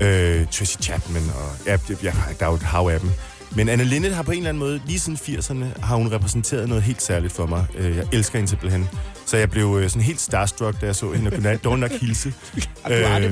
[0.00, 0.38] Ja.
[0.40, 1.66] Øh, Tracy Chapman og...
[1.66, 3.10] Ja, jeg, der er jo et hav af dem.
[3.56, 6.68] Men Anne Linnet har på en eller anden måde, lige siden 80'erne, har hun repræsenteret
[6.68, 7.66] noget helt særligt for mig.
[7.78, 8.88] Øh, Jeg elsker hende simpelthen.
[9.26, 11.90] Så jeg blev øh, sådan helt starstruck, da jeg så hende, og kunne dog nok
[11.90, 12.28] hilse.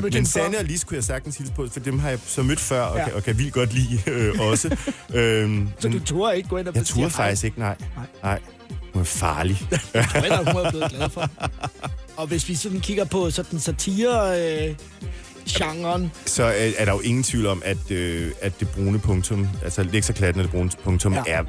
[0.02, 0.26] mødt men?
[0.26, 2.82] Sanne og Lis kunne jeg sagtens hilse på, for dem har jeg så mødt før,
[2.82, 3.04] og, Ja.
[3.04, 4.76] kan, og kan vildt godt lide øh, også.
[5.14, 7.76] øhm, Så du turde ikke gå ind og jeg turde faktisk ikke, nej.
[8.22, 8.38] Nej.
[8.94, 9.60] Hun er farlig.
[9.94, 11.28] Jeg tror heller, hun er blevet glad for.
[12.16, 14.40] Og hvis vi sådan kigger på sådan satire...
[14.68, 14.74] Øh,
[15.48, 16.12] genren.
[16.26, 19.82] så er, er der jo ingen tvivl om, at, øh, at det brune punktum, altså
[19.82, 21.22] Lexaklatten og det brune punktum, Ja.
[21.26, 21.42] er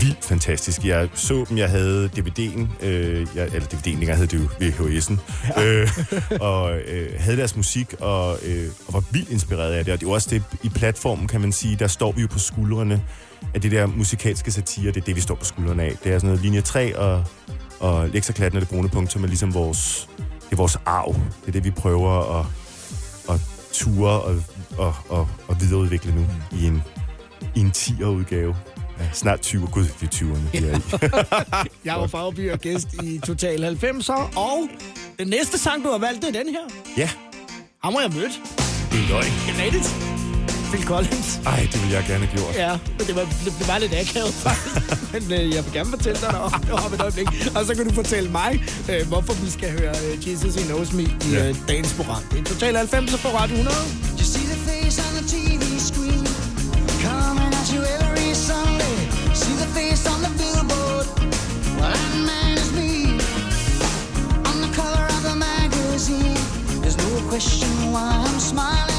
[0.00, 0.84] vildt fantastisk.
[0.84, 5.16] Jeg så dem, jeg havde DVD'en, øh, jeg, eller DVD'en, dengang hed det jo VHS'en,
[5.56, 5.64] ja.
[5.64, 5.88] øh,
[6.50, 9.94] og øh, havde deres musik, og, øh, og var vildt inspireret af det.
[9.94, 12.38] Og det er også det, i platformen, kan man sige, der står vi jo på
[12.38, 13.02] skuldrene
[13.54, 15.96] af det der musikalske satire, det er det, vi står på skuldrene af.
[16.04, 17.24] Det er sådan noget linje 3, og,
[17.80, 21.14] og Lexaklatten og det brune punktum er ligesom vores, det er vores arv.
[21.14, 22.46] Det er det, vi prøver at,
[23.34, 23.40] at
[23.72, 24.42] ture og,
[24.78, 26.82] og, og, og videreudvikle nu i en,
[27.54, 28.56] i en 10'er udgave.
[29.00, 29.66] Ja, snart 20.
[29.72, 30.78] Gud, det er 20'erne, vi er
[31.64, 31.68] i.
[31.88, 34.68] Jeg var Fagby og gæst i Total 90'er, og
[35.18, 36.60] den næste sang, du har valgt, det er den her.
[36.96, 37.10] Ja.
[37.84, 38.32] Ham har jeg mødt.
[38.92, 39.24] Det er løgn.
[39.24, 40.21] Det er rigtigt.
[40.72, 41.28] Phil Collins.
[41.46, 42.54] Ej, det ville jeg gerne have gjort.
[42.66, 45.12] Ja, men det var, det, det var lidt akavet faktisk.
[45.12, 46.52] men øh, jeg vil gerne fortælle dig om,
[46.86, 47.28] om et øjeblik.
[47.56, 48.50] Og så kan du fortælle mig,
[48.90, 51.48] øh, hvorfor vi skal høre øh, Jesus He Knows Me i Ja.
[51.48, 52.22] øh, dagens program.
[52.32, 53.76] Det er Total 90'er på Radio 100.
[54.20, 56.24] You see the face on the TV screen
[57.06, 58.96] coming at you every Sunday.
[59.42, 61.06] See the face on the billboard.
[61.78, 62.92] Well, that man is me.
[64.50, 66.36] On the cover of the magazine,
[66.82, 68.91] there's no question why I'm smiling.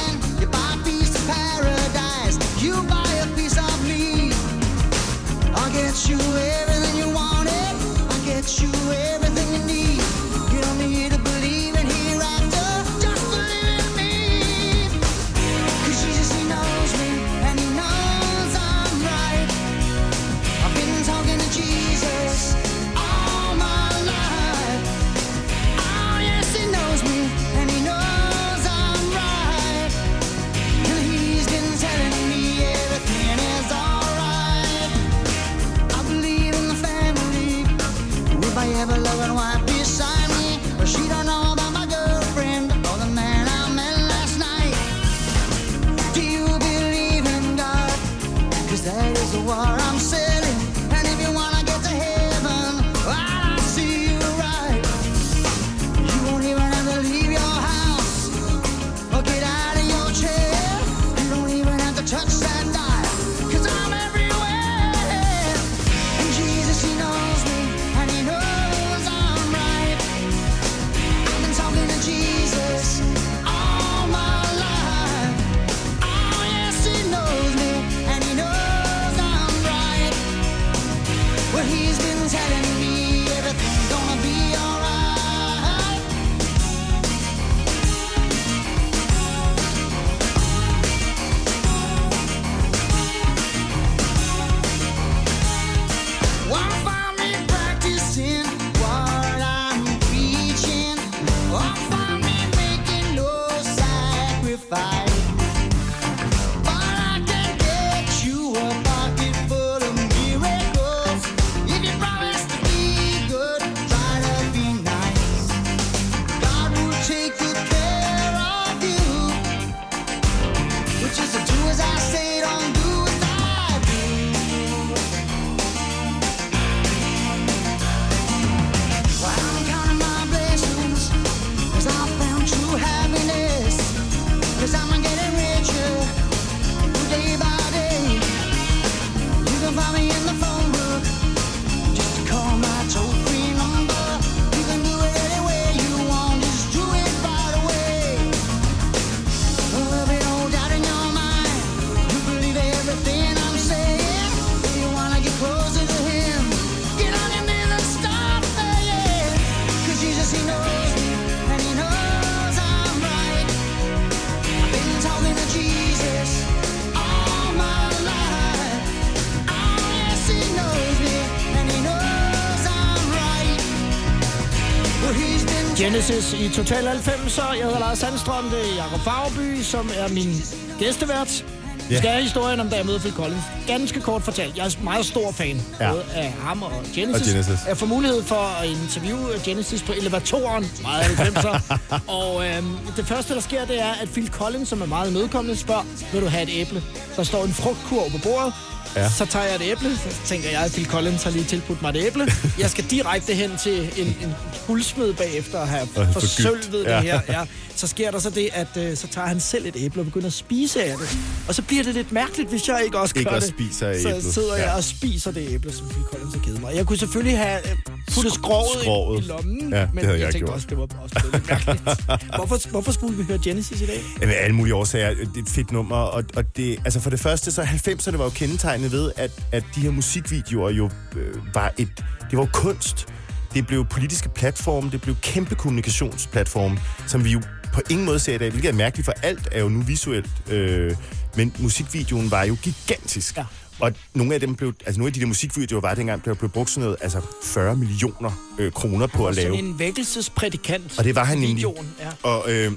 [176.54, 177.54] Total 90'er.
[177.56, 180.42] Jeg hedder Lars Sandstrøm, det er Jakob Fagerby, som er min
[180.80, 181.46] gæstevært.
[181.90, 181.98] Ja.
[181.98, 183.44] skal have historien om, da jeg mødte Phil Collins.
[183.68, 184.58] Ganske kort fortalt.
[184.58, 185.92] Jeg er meget stor fan, Ja.
[185.92, 187.28] både af ham og Genesis.
[187.28, 187.60] Og Genesis.
[187.68, 191.78] Jeg får mulighed for at interviewe Genesis på elevatoren, meget 90'er.
[192.20, 195.60] og øhm, det første, der sker, det er, at Phil Collins, som er meget imødekommende,
[195.60, 195.84] spørger,
[196.14, 196.84] vil du have et æble?
[197.16, 198.54] Der står en frugtkurv på bordet.
[198.96, 199.10] Ja.
[199.10, 201.90] Så tager jeg et æble, så tænker jeg, at Phil Collins har lige tilbudt mig
[201.90, 202.28] et æble.
[202.60, 204.36] Jeg skal direkte hen til en, en
[204.68, 206.96] guldsmed bagefter at have forsølvet Ja.
[206.96, 207.20] det her.
[207.30, 207.42] Ja.
[207.76, 210.28] Så sker der så det, at øh, så tager han selv et æble og begynder
[210.28, 211.18] at spise af det.
[211.48, 213.56] Og så bliver det lidt mærkeligt, hvis jeg ikke også Ikke gør også det.
[213.56, 214.34] spiser af så æblet.
[214.34, 214.76] sidder jeg Ja.
[214.76, 216.76] og spiser det æble, som Phil Collins har givet mig.
[216.76, 217.76] Jeg kunne selvfølgelig have øh,
[218.16, 219.20] puttet skroget, skroget.
[219.20, 220.50] i, i lommen, Ja, det men havde jeg tænkte gjort.
[220.56, 221.82] også, det var også lidt mærkeligt.
[222.36, 224.00] hvorfor, hvorfor skulle vi høre Genesis i dag?
[224.22, 225.10] Jamen, alle mulige årsager.
[225.10, 228.24] Det er et fedt nummer, og, og det, altså for det første, så 90'erne var
[228.24, 231.90] jo kendetegnet ved, at, at de her musikvideoer jo øh, var et,
[232.32, 233.06] det var kunst.
[233.54, 237.42] Det blev politiske platforme, det blev kæmpe kommunikationsplatforme, som vi jo
[237.74, 240.30] på ingen måde ser i dag, hvilket er mærkeligt, for alt er jo nu visuelt.
[240.50, 240.96] Øh,
[241.36, 243.38] men musikvideoen var jo gigantisk.
[243.38, 243.44] Ja.
[243.80, 246.50] Og nogle af dem blev, altså nogle af de der musikvideoer var dengang, der blev
[246.50, 249.58] brugt sådan noget, altså 40 millioner øh, kroner på at lave.
[249.58, 250.98] En vækkelsesprædikant.
[250.98, 251.66] Og det var han i nemlig.
[252.00, 252.30] Ja.
[252.30, 252.72] Og, øh,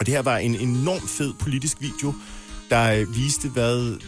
[0.00, 2.14] og det her var en enormt fed politisk video,
[2.70, 3.98] der øh, viste, hvad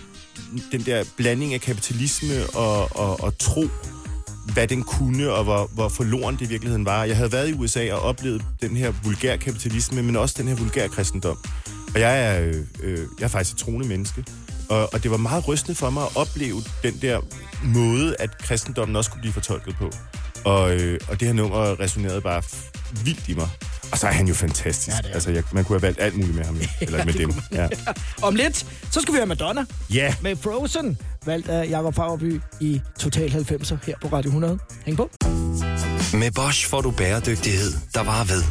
[0.73, 3.69] den der blanding af kapitalisme og, og, og tro,
[4.53, 7.05] hvad den kunne, og hvor, hvor forloren det i virkeligheden var.
[7.05, 10.55] Jeg havde været i USA og oplevet den her vulgær kapitalisme, men også den her
[10.55, 11.39] vulgær kristendom.
[11.95, 14.25] Og jeg er, øh, øh, jeg er faktisk et troende menneske.
[14.69, 17.21] Og, og det var meget rystende for mig at opleve den der
[17.65, 19.91] måde, at kristendommen også kunne blive fortolket på.
[20.45, 22.43] Og, øh, og det her nummer resonerede bare
[23.05, 23.49] vildt i mig.
[23.93, 24.97] Og så er han jo fantastisk.
[25.05, 26.57] Ja, altså, jeg, man kunne have valgt alt muligt med ham.
[26.57, 26.63] jo.
[26.81, 27.35] Eller med det dem.
[27.53, 27.69] Ja.
[28.23, 29.65] Om lidt, så skal vi høre Madonna.
[29.95, 30.15] Ja.
[30.23, 34.59] Med Frozen, valgt af Jakob Fagerby i Total 90'er her på Radio 100.
[34.85, 35.11] Hæng på.
[36.15, 38.43] Med Bosch får du bæredygtighed, der varer ved.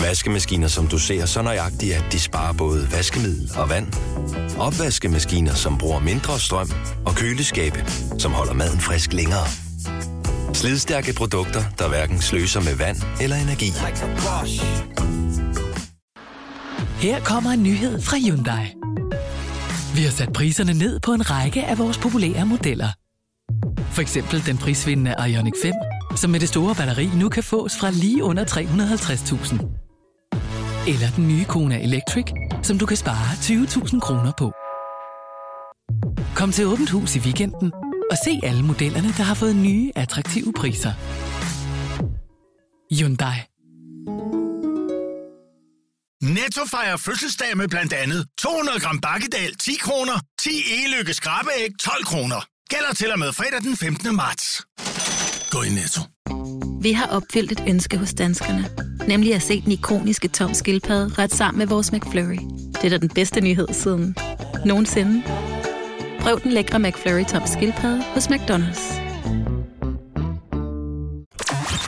[0.00, 3.86] Vaskemaskiner, som du ser så nøjagtigt, at de sparer både vaskemiddel og vand.
[4.58, 6.70] Opvaskemaskiner, som bruger mindre strøm.
[7.06, 7.84] Og køleskabe,
[8.18, 9.46] som holder maden frisk længere.
[10.54, 13.70] Slidstærke produkter, der hverken sløser med vand eller energi.
[17.00, 18.66] Her kommer en nyhed fra Hyundai.
[19.94, 22.88] Vi har sat priserne ned på en række af vores populære modeller.
[23.92, 25.72] For eksempel den prisvindende Ioniq 5,
[26.16, 29.85] som med det store batteri nu kan fås fra lige under 350.000.
[30.88, 32.24] Eller den nye Kona Electric,
[32.62, 34.52] som du kan spare 20.000 kroner på.
[36.36, 37.72] Kom til Åbent Hus i weekenden
[38.10, 40.92] og se alle modellerne, der har fået nye, attraktive priser.
[42.94, 43.38] Hyundai.
[46.22, 52.04] Netto fejrer fødselsdag med blandt andet 200 gram bakkedal 10 kroner, 10 e-lykke skrabeæg 12
[52.04, 52.40] kroner.
[52.70, 54.16] Gælder til og med fredag den 15.
[54.16, 54.62] marts.
[55.50, 56.15] Gå i Netto.
[56.80, 58.68] Vi har opfyldt et ønske hos danskerne.
[59.08, 62.38] Nemlig at se den ikoniske tom skildpadde ret sammen med vores McFlurry.
[62.72, 64.16] Det er da den bedste nyhed siden
[64.64, 65.22] nogensinde.
[66.20, 69.00] Prøv den lækre McFlurry tom skildpadde hos McDonald's.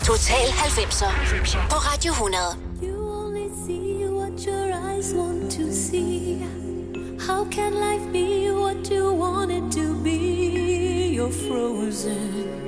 [0.04, 2.68] Total 90'er på Radio 100.
[3.68, 6.38] see what your eyes want to see.
[7.26, 11.14] How can life be what you want it to be?
[11.16, 12.67] You're frozen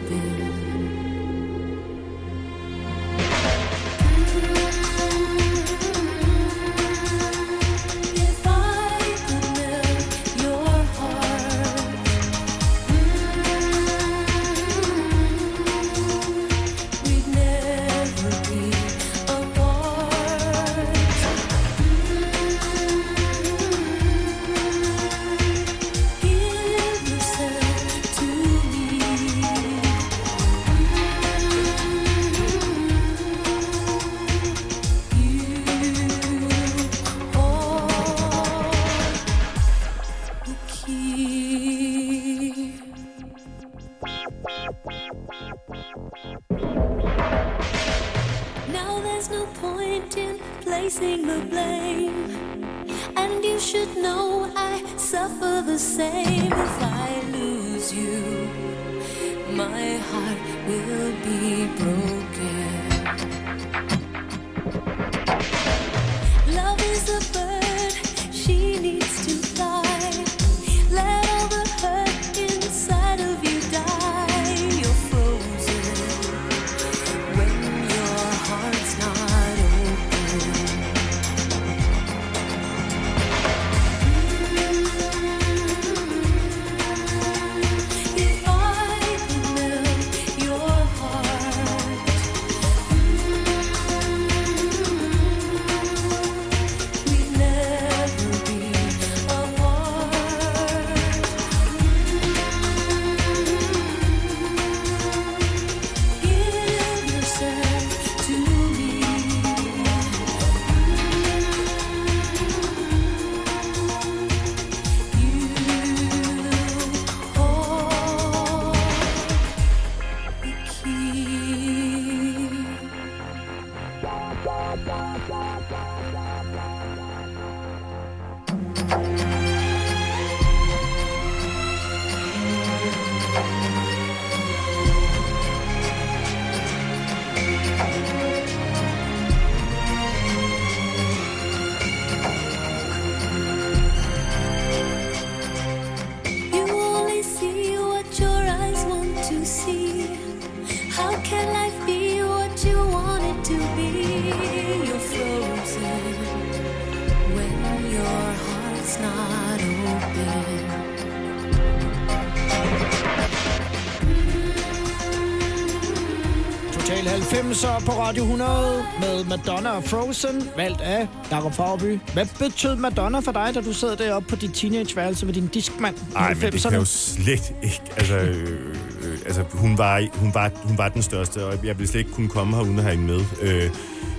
[168.11, 171.99] Radio 100 med Madonna og Frozen, valgt af Jakob Farby.
[172.13, 175.95] Hvad betød Madonna for dig, da du sad deroppe på dit teenageværelse med din diskmand
[176.13, 176.69] Nej, men det 90'erne?
[176.69, 177.81] kan jo slet ikke.
[177.97, 181.87] Altså, øh, øh, altså hun, var, hun, var, hun var den største, og jeg ville
[181.87, 183.21] slet ikke kunne komme her uden at have hende med.
[183.41, 183.69] Øh,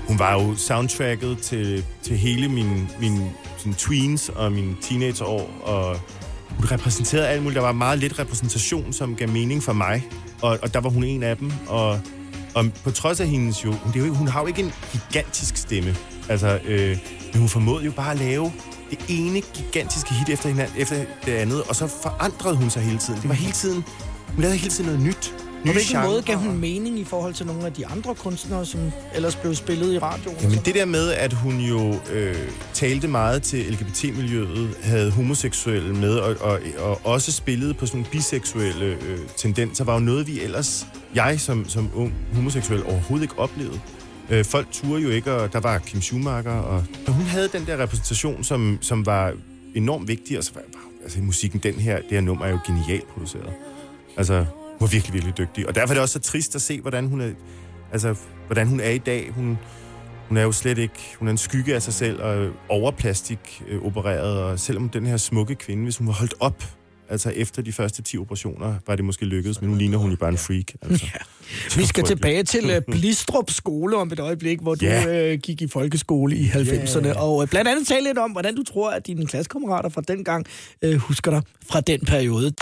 [0.09, 5.97] hun var jo soundtracket til, til hele min, min sådan tweens og mine teenageår, og
[6.57, 7.57] hun repræsenterede alt muligt.
[7.57, 10.09] Der var meget lidt repræsentation, som gav mening for mig,
[10.43, 11.53] og, og der var hun en af dem.
[11.69, 12.01] Og,
[12.55, 14.73] og på trods af hendes jo, hun, det er jo hun har jo ikke en
[14.93, 15.97] gigantisk stemme,
[16.29, 16.99] altså, øh,
[17.33, 18.53] men hun formåede jo bare at lave
[18.91, 20.97] det ene gigantiske hit efter, hinanden, efter
[21.27, 23.21] det andet, og så forandrede hun sig hele tiden.
[23.21, 23.85] Det var hele tiden,
[24.29, 25.35] hun lavede hele tiden noget nyt.
[25.63, 28.67] På Nye hvilken måde gav hun mening i forhold til nogle af de andre kunstnere,
[28.67, 28.81] som
[29.15, 30.37] ellers blev spillet i radioen?
[30.43, 32.37] Jamen det der med, at hun jo øh,
[32.75, 38.11] talte meget til LGBT-miljøet, havde homoseksuelle med, og, og, og også spillede på sådan nogle
[38.11, 43.39] biseksuelle øh, tendenser, var jo noget, vi ellers, jeg som, som ung homoseksuel, overhovedet ikke
[43.39, 43.81] oplevede.
[44.31, 47.67] Øh, folk turde jo ikke, og der var Kim Schumacher, og, og hun havde den
[47.67, 49.33] der repræsentation, som, som var
[49.75, 50.63] enormt vigtig, og så var,
[51.03, 53.53] altså musikken, den her, det her nummer er jo genialt produceret.
[54.17, 55.69] Altså, hun var virkelig, virkelig dygtig.
[55.69, 57.31] Og derfor er det også så trist at se, hvordan hun er,
[57.93, 58.15] altså,
[58.47, 59.31] hvordan hun er i dag.
[59.35, 59.59] Hun,
[60.29, 61.17] hun er jo slet ikke...
[61.19, 64.43] Hun er en skygge af sig selv og overplastik øh, opereret.
[64.43, 66.65] Og selvom den her smukke kvinde, hvis hun var holdt op,
[67.13, 70.17] altså efter de første 10 operationer, var det måske lykkedes, men nu ligner hun jo
[70.17, 70.67] bare en freak.
[70.83, 71.07] Altså.
[71.07, 71.19] Ja.
[71.81, 75.33] Vi skal tilbage til uh, Blistrup skole om et øjeblik, hvor du Ja.
[75.33, 77.07] uh, gik i folkeskole i 90'erne.
[77.07, 77.21] Ja.
[77.21, 80.47] Og uh, blandt andet tale lidt om, hvordan du tror, at dine klassekammerater fra dengang
[80.87, 82.53] uh, husker dig fra den periode.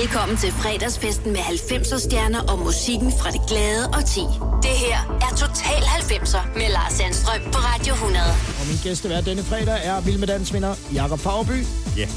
[0.00, 4.20] Velkommen til fredagsfesten med 90'er stjerner og musikken fra det glade og 10.
[4.66, 8.24] Det her er Total 90'er med Lars Sandstrøm på Radio 100.
[8.60, 11.58] Og min gæstevært denne fredag er Vild med Dansvinder Jakob Fagerby.
[11.96, 12.08] Ja.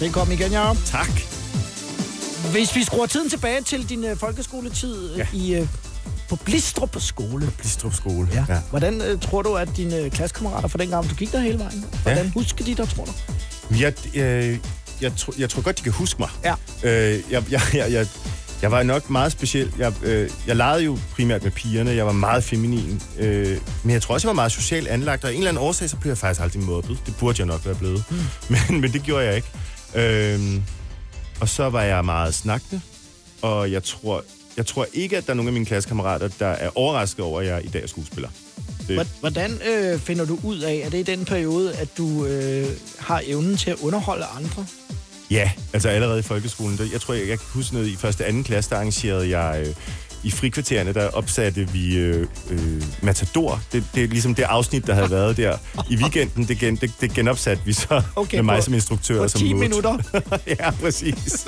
[0.00, 0.76] Velkommen igen, Jacob.
[0.86, 1.08] Tak.
[2.52, 5.26] Hvis vi skruer tiden tilbage til din uh, folkeskoletid ja.
[5.32, 5.68] i, uh,
[6.28, 7.52] på Blistrup skole.
[7.58, 8.44] Blistrup skole, ja.
[8.48, 8.60] ja.
[8.70, 11.84] Hvordan uh, tror du, at dine uh, klassekammerater fra dengang, du gik der hele vejen,
[12.02, 13.12] hvordan husker de dig, tror du?
[13.80, 14.58] Jeg, øh,
[15.00, 16.28] jeg, tro, jeg tror godt, de kan huske mig.
[16.44, 16.54] Ja.
[16.82, 18.06] Øh, jeg, jeg, jeg, jeg,
[18.62, 19.72] jeg var nok meget speciel.
[19.78, 21.90] Jeg, øh, jeg legede jo primært med pigerne.
[21.90, 23.02] Jeg var meget feminin.
[23.18, 25.24] Øh, men jeg tror også, jeg var meget socialt anlagt.
[25.24, 26.98] Og af en eller anden årsag, så blev jeg faktisk aldrig mobbet.
[27.06, 28.04] Det burde jeg nok være blevet.
[28.10, 28.16] Mm.
[28.68, 29.48] Men, men det gjorde jeg ikke.
[29.94, 30.40] Øh,
[31.40, 32.80] og så var jeg meget snakkende.
[33.42, 34.24] Og jeg tror,
[34.56, 37.46] jeg tror ikke, at der er nogen af mine klassekammerater, der er overrasket over, at
[37.46, 38.28] jeg i dag er skuespiller.
[38.88, 41.88] Det, Hvor- Hvordan øh, finder du ud af, at det er i den periode, at
[41.98, 42.66] du øh,
[42.98, 44.66] har evnen til at underholde andre?
[45.30, 46.78] Ja, altså allerede i folkeskolen.
[46.78, 49.60] Der, jeg tror, jeg, jeg kan huske noget i første anden klasse, der arrangerede jeg...
[49.66, 49.74] Øh,
[50.24, 53.60] i frikvartererne, der opsatte vi øh, øh, Matador.
[53.72, 55.56] Det, det er ligesom det afsnit, der havde været der
[55.90, 56.48] i weekenden.
[56.48, 59.22] Det, gen, det, det genopsatte vi så Okay, med mig på- som instruktør.
[59.22, 59.60] på som 10 mode.
[59.68, 59.98] minutter?
[60.60, 61.46] ja, præcis.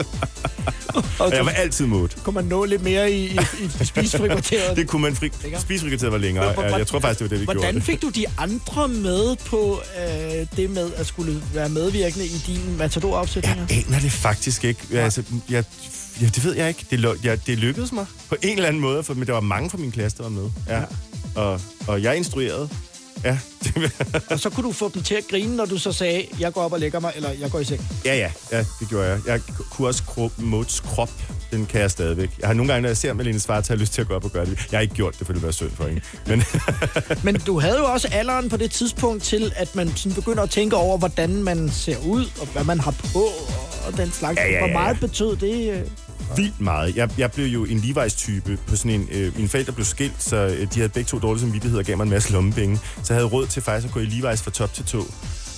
[1.18, 2.08] og jeg var altid mod.
[2.24, 3.38] Kunne man nå lidt mere i, i,
[3.80, 4.76] i spisefrikvarteret?
[4.78, 5.30] Det kunne man fri...
[5.60, 6.52] Spisefrikvarteret var længere.
[6.52, 7.84] Hvor- Ja, hvor- jeg tror faktisk, det var det, vi Hvordan gjorde.
[7.86, 12.76] fik du de andre med på øh, det med at skulle være medvirkende i dine
[12.78, 13.66] Matador-opsætninger?
[13.70, 14.80] Jeg aner det faktisk ikke.
[14.92, 14.98] Ja.
[15.04, 15.64] Altså, jeg,
[16.20, 16.86] ja, det ved jeg ikke.
[16.90, 19.40] Det, lo- ja, det lykkedes mig på en eller anden måde, for, men der var
[19.40, 20.50] mange fra min klasse, der var med.
[20.68, 20.82] Ja.
[21.34, 22.68] Og, og jeg instruerede.
[23.24, 23.38] Ja,
[24.30, 26.62] Og så kunne du få dem til at grine, når du så sagde, jeg går
[26.62, 27.86] op og lægger mig, eller jeg går i seng.
[28.04, 29.20] ja, ja, ja, det gjorde jeg.
[29.26, 29.40] Jeg
[29.70, 31.10] kunne også kro- Mods krop.
[31.52, 32.30] Den kan jeg stadigvæk.
[32.40, 34.14] Jeg har nogle gange, når jeg ser Malene Svart, har jeg lyst til at gå
[34.14, 34.58] op og gøre det.
[34.72, 36.00] Jeg har ikke gjort det, for det ville være synd for hende.
[36.26, 36.42] Men
[37.24, 40.50] Men du havde jo også alderen på det tidspunkt til, at man sådan begynder at
[40.50, 43.24] tænke over, hvordan man ser ud, og hvad man har på,
[43.86, 44.36] og den slags.
[44.38, 45.00] Ja, ja, ja, Hvor meget ja.
[45.06, 45.84] betød det?
[46.36, 46.96] Vildt meget.
[46.96, 49.08] Jeg, jeg blev jo en Levi's-type på sådan en...
[49.12, 51.96] Øh, mine forældre blev skilt, så øh, de havde begge to dårlig samvittighed og gav
[51.96, 52.76] mig en masse lommepenge.
[53.02, 54.98] Så jeg havde råd til faktisk at gå i Levi's fra top til tå.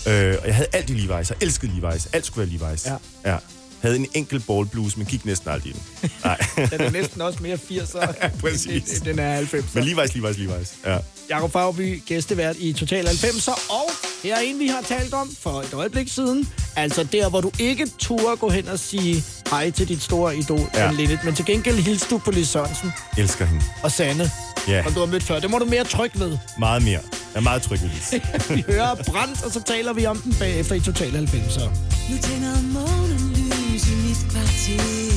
[0.09, 1.13] Øh, og jeg havde alt i Levi's.
[1.13, 2.09] Jeg elskede Levi's.
[2.13, 2.91] Alt skulle være Levi's.
[3.25, 3.31] Ja.
[3.33, 3.37] ja.
[3.83, 5.83] Havde en enkelt ballbluse, men gik næsten aldrig i den.
[6.25, 6.39] Nej.
[6.57, 8.93] Den er næsten også mere 80'er, Ja, præcis.
[8.99, 9.63] end den er 90'er.
[9.75, 10.91] Men Levi's, Levi's, Levi's.
[10.91, 10.99] Ja.
[11.31, 13.91] Jakob Fagby, gæstevært i Total 90'er, og
[14.22, 16.49] her er en, vi har talt om for et øjeblik siden.
[16.76, 20.70] Altså der, hvor du ikke turde gå hen og sige hej til dit store idol,
[20.74, 20.91] Ja.
[20.93, 23.64] Linnet, men til gengæld hilste du på Lis Sørensen Elsker hende.
[23.83, 24.31] og Sanne,
[24.68, 25.41] Ja, som du har mødt før.
[25.41, 26.39] Det må du mere tryg ved.
[26.59, 27.01] meget mere.
[27.35, 28.14] Jeg er meget tryg ved Lis.
[28.57, 31.68] vi hører brændt, og så taler vi om den bagefter i Total 90'er.
[32.11, 35.09] Nu tænder månen lys i mit kvarter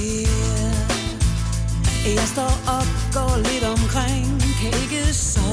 [2.05, 5.51] Jeg står op, går lidt omkring Kan ikke sove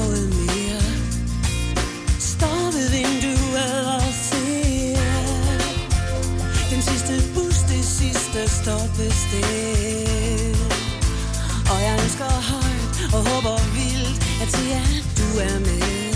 [8.69, 10.69] stoppe stop
[11.71, 16.13] Og jeg ønsker højt og håber vildt At se, at du er med.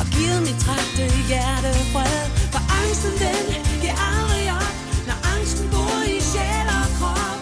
[0.00, 3.44] Og givet mit trætte hjerte fred For angsten den
[3.82, 4.76] giver aldrig op
[5.08, 7.39] Når angsten bor i sjæl og krop.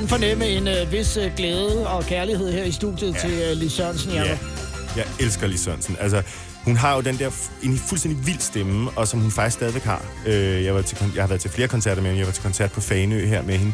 [0.00, 3.20] Kan fornemme en øh, vis øh, glæde og kærlighed her i studiet ja.
[3.20, 4.12] til øh, Lis Sørensen.
[4.12, 4.38] Ja, Ja.
[4.96, 5.96] jeg elsker Lis Sørensen.
[6.00, 6.22] Altså,
[6.64, 7.30] hun har jo den der
[7.62, 10.02] en fuldstændig vild stemme, og som hun faktisk stadigvæk har.
[10.26, 12.18] Øh, jeg, var til, jeg har været til flere koncerter med hende.
[12.18, 13.72] Jeg var til koncert på Fanø her med hende,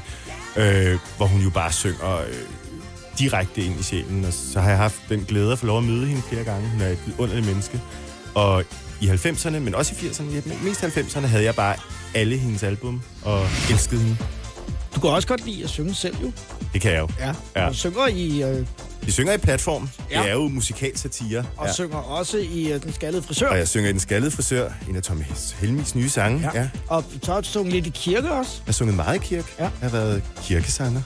[0.56, 2.34] øh, hvor hun jo bare synger øh,
[3.18, 4.24] direkte ind i sjælen.
[4.24, 6.68] Og så har jeg haft den glæde at få lov at møde hende flere gange.
[6.68, 7.80] Hun er et vidunderligt menneske.
[8.34, 8.64] Og
[9.00, 11.76] i 90'erne, men også i 80'erne, ja, men mest 90'erne, havde jeg bare
[12.14, 14.16] alle hendes album og elskede hende.
[15.02, 16.32] Du kan også godt lide at synge selv, jo.
[16.72, 17.08] Det kan jeg jo.
[17.18, 17.32] Ja.
[17.56, 17.66] Ja.
[17.66, 18.42] Og synger i...
[18.42, 18.66] Øh,
[19.02, 19.88] Vi synger i platform.
[20.10, 20.22] Ja.
[20.22, 21.44] Det er jo musikalsatire.
[21.56, 21.72] og ja.
[21.72, 23.48] synger også i øh, Den Skaldede Frisør.
[23.48, 25.22] Og jeg synger i Den Skaldede Frisør, en af Tommy
[25.60, 26.50] Helmis nye sange.
[26.54, 26.60] Ja.
[26.60, 26.68] ja.
[26.88, 28.52] Og så har du sunget lidt i kirke også.
[28.56, 29.48] Jeg har sunget meget i kirke.
[29.58, 29.62] Ja.
[29.62, 31.02] Jeg har været kirkesanger.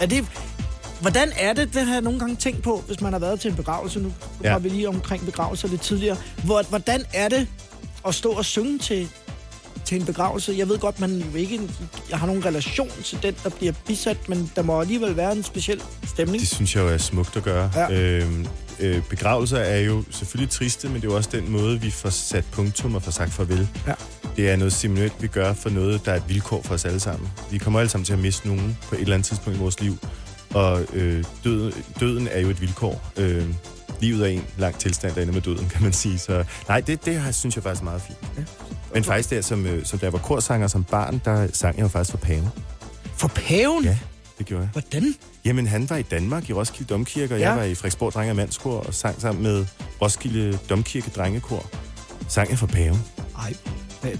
[0.00, 0.24] Er det...
[1.00, 3.50] Hvordan er det, det har jeg nogle gange tænkt på, hvis man har været til
[3.50, 4.04] en begravelse nu?
[4.08, 4.12] Nu
[4.44, 4.52] Ja.
[4.52, 6.16] var vi lige omkring begravelser lidt tidligere.
[6.44, 7.46] Hvor, hvordan er det
[8.06, 9.08] at stå og synge til,
[9.88, 10.54] til en begravelse?
[10.58, 11.60] Jeg ved godt, man jo ikke
[12.10, 15.42] jeg har nogen relation til den, der bliver bisat, men der må alligevel være en
[15.42, 16.40] speciel stemning.
[16.40, 17.70] Det synes jeg jo er smukt at gøre.
[17.74, 17.92] Ja.
[17.92, 18.46] Øhm,
[18.80, 22.10] øh, begravelser er jo selvfølgelig triste, men det er jo også den måde, vi får
[22.10, 23.68] sat punktum og får sagt farvel.
[23.86, 23.92] Ja.
[24.36, 27.00] Det er noget simulant, vi gør for noget, der er et vilkår for os alle
[27.00, 27.28] sammen.
[27.50, 29.80] Vi kommer alle sammen til at miste nogen på et eller andet tidspunkt i vores
[29.80, 29.96] liv.
[30.54, 33.12] Og øh, døden, døden er jo et vilkår.
[33.16, 33.44] Øh,
[34.00, 36.18] livet er en lang tilstand, der ender med døden, kan man sige.
[36.18, 38.18] Så nej, det, det synes jeg faktisk er meget fint.
[38.38, 38.42] Ja.
[38.94, 41.88] Men faktisk der, som, øh, som jeg var korsanger som barn, der sang jeg jo
[41.88, 42.48] faktisk for paven.
[43.16, 43.84] For paven?
[43.84, 43.98] Ja,
[44.38, 44.70] det gjorde jeg.
[44.72, 45.14] Hvordan?
[45.44, 47.44] Jamen, han var i Danmark i Roskilde Domkirke, og Ja.
[47.44, 47.50] ja.
[47.50, 49.66] jeg var i Frederiksborg Drenge og Mandskor og sang sammen med
[50.02, 51.66] Roskilde Domkirke Drengekor.
[52.28, 53.04] Sang jeg for paven.
[53.36, 53.54] Nej,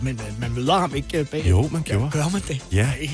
[0.02, 1.46] men, man møder ham ikke øh, bag.
[1.50, 2.10] Jo, man gjorde.
[2.10, 2.64] Gør man det?
[2.72, 2.82] Ja.
[3.00, 3.08] Ej.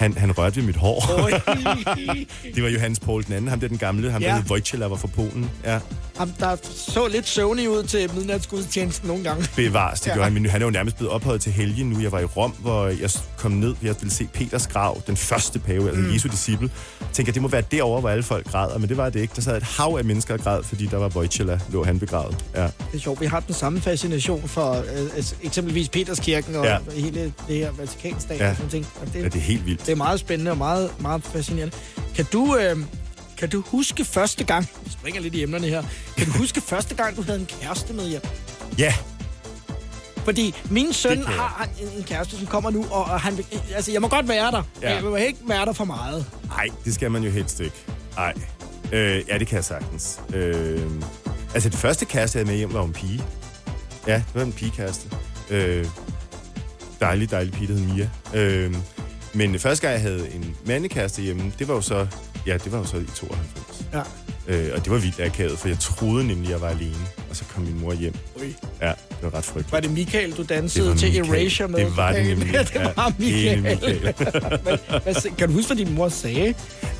[0.00, 1.00] Han, han rørte ved mit hår.
[2.54, 4.28] Det var Johannes Poul den anden, ham der den gamle, ham Ja.
[4.28, 5.50] der hed Wojciech, var fra Polen.
[5.64, 5.78] Ja,
[6.16, 9.46] Ham, der så lidt søvnig ud til midnatsgudstjenesten nogle gange.
[9.56, 10.12] bevares, det Ja.
[10.14, 10.32] gjorde han.
[10.32, 12.00] Men han er jo nærmest blevet ophøjet til helgen nu.
[12.00, 15.58] Jeg var i Rom, hvor jeg kom ned, jeg ville se Peters grav, den første
[15.58, 16.12] pave, altså Mm.
[16.14, 16.70] Jesu disciple.
[17.18, 19.32] At det må være derovre, hvor alle folk græder, men det var det ikke.
[19.36, 22.44] Der sad et hav af mennesker og græd, fordi der var Wojciech, lå han begravet.
[22.54, 22.62] Ja.
[22.62, 26.76] Det er sjovt, vi har den samme fascination for øh, altså, eksempelvis Peterskirken og ja.
[26.96, 28.50] Hele det her Vatikansdag Ja.
[28.50, 28.86] og sådan ting.
[29.02, 29.86] Og ja, det er helt vildt.
[29.90, 31.76] Det er meget spændende og meget, meget fascinerende.
[32.14, 32.76] Kan du, øh,
[33.38, 35.82] kan du huske første gang, vi springer lidt i emnerne her,
[36.16, 38.20] kan du huske første gang, du havde en kæreste med hjem?
[38.78, 38.94] Ja,
[40.24, 43.92] Fordi min søn har en- en kæreste, som kommer nu, og og han, vil- altså
[43.92, 44.94] jeg må godt være der, ja.
[44.94, 46.26] Jeg må ikke være der for meget.
[46.46, 47.76] Nej, det skal man jo helst ikke.
[48.16, 48.34] Nej.
[48.92, 50.20] Øh, ja, det kan jeg sagtens.
[50.34, 50.90] Øh,
[51.54, 53.22] altså, det første kæreste, jeg havde med hjem, var en pige.
[54.06, 55.08] Ja, det var en pigekæreste.
[55.50, 55.86] Øh,
[57.00, 58.10] dejlig, dejlig pige, der hed Mia.
[58.34, 58.74] Øh,
[59.34, 62.06] men første gang, jeg havde en mandekæreste hjemme, det var jo så,
[62.46, 63.84] ja, det var jo så i 92.
[63.92, 64.02] Ja.
[64.46, 66.96] Øh, og det var vildt akavet, for jeg troede nemlig, jeg var alene.
[67.30, 68.14] og så kom min mor hjem.
[68.40, 68.54] Ui.
[68.80, 69.72] Ja, det var ret frygteligt.
[69.72, 71.40] Var det Michael, du dansede Det var til Michael.
[71.40, 71.78] Erasure med?
[71.80, 72.52] Det var det nemlig.
[72.58, 74.00] det Ja, var hele Michael.
[74.04, 74.78] Michael.
[75.04, 76.54] hvad, kan du huske, hvad din mor sagde?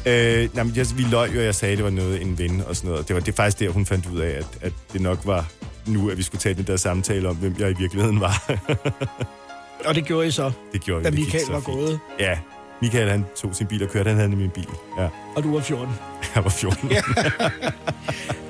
[0.06, 2.38] Øh, nej, men jeg, vi løg jo, og jeg sagde, at det var noget en
[2.38, 3.08] ven og sådan noget.
[3.08, 5.50] Det var det er faktisk der, hun fandt ud af, at, at det nok var
[5.86, 8.42] nu, at vi skulle tage den der samtale om, hvem jeg i virkeligheden var.
[9.86, 11.04] Og det gjorde I så, det gjorde vi.
[11.04, 11.76] da Michael var fint.
[11.76, 12.38] gået, Ja,
[12.82, 14.08] Michael han tog sin bil og kørte.
[14.08, 14.66] Han havde nemlig en bil.
[14.98, 15.88] Ja, og du var 14.
[16.34, 16.90] jeg var 14.
[16.90, 17.02] Ja.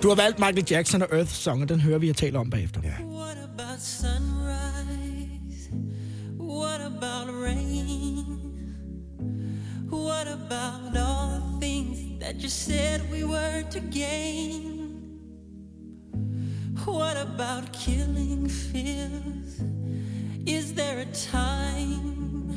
[0.02, 2.50] Du har valgt Michael Jackson og Earth Song, og den hører vi og taler om
[2.50, 2.80] bagefter.
[2.84, 3.04] Ja.
[3.04, 5.70] What about sunrise?
[6.38, 8.24] What about rain?
[9.92, 14.76] What about all the things that you said we were to gain?
[16.86, 19.39] What about killing fears?
[20.46, 22.48] Is there a time?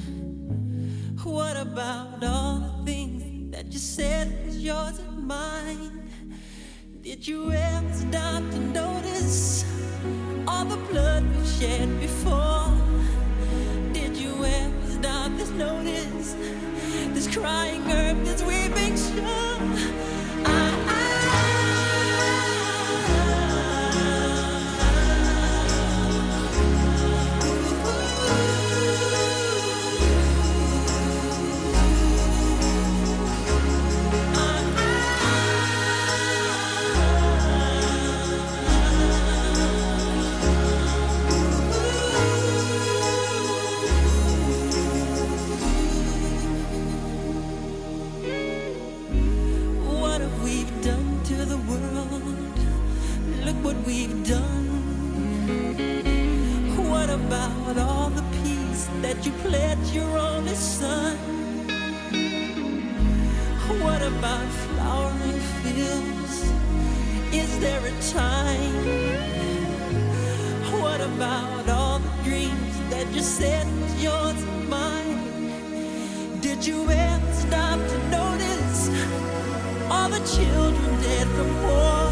[1.24, 6.10] What about all the things that you said was yours and mine?
[7.02, 9.66] Did you ever stop to notice
[10.48, 12.72] all the blood we shed before?
[13.92, 16.36] Did you ever stop to notice
[17.14, 19.54] this crying earth, this weeping shore?
[20.44, 20.73] What
[53.86, 54.68] we've done.
[56.90, 61.18] What about all the peace that you pledged your only son?
[63.82, 66.52] What about flowering fields?
[67.34, 68.76] Is there a time?
[70.82, 76.40] What about all the dreams that you said was yours and mine?
[76.42, 78.90] Did you ever stop to notice
[79.90, 82.03] all the children dead from war?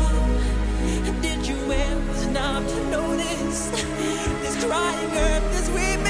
[2.62, 4.66] Stop to notice this.
[4.66, 6.01] Crying earth, this weeping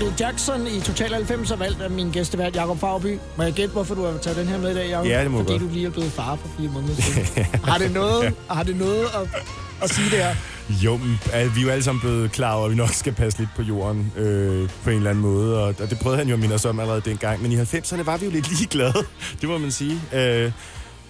[0.00, 3.18] Michael Jackson i Total 90 er valgt af min gæstevært Jakob Farby.
[3.36, 5.06] Må jeg gætte, hvorfor du har taget den her med i dag, Jacob?
[5.06, 5.62] Ja, det må Fordi godt.
[5.62, 7.44] du lige er blevet far for fire måneder siden.
[7.70, 9.44] har det noget, har det noget at,
[9.82, 10.34] at sige der?
[10.68, 13.38] Jo, øh, vi er jo alle sammen blevet klar over, at vi nok skal passe
[13.38, 16.34] lidt på jorden øh, på en eller anden måde, og, og det prøvede han jo
[16.34, 17.42] at minde os om allerede dengang.
[17.42, 18.94] Men i 90'erne var vi jo lidt ligeglade,
[19.40, 20.00] det må man sige.
[20.12, 20.52] Øh,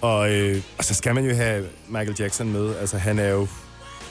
[0.01, 2.75] og, øh, og så skal man jo have Michael Jackson med.
[2.75, 3.47] Altså, han er jo,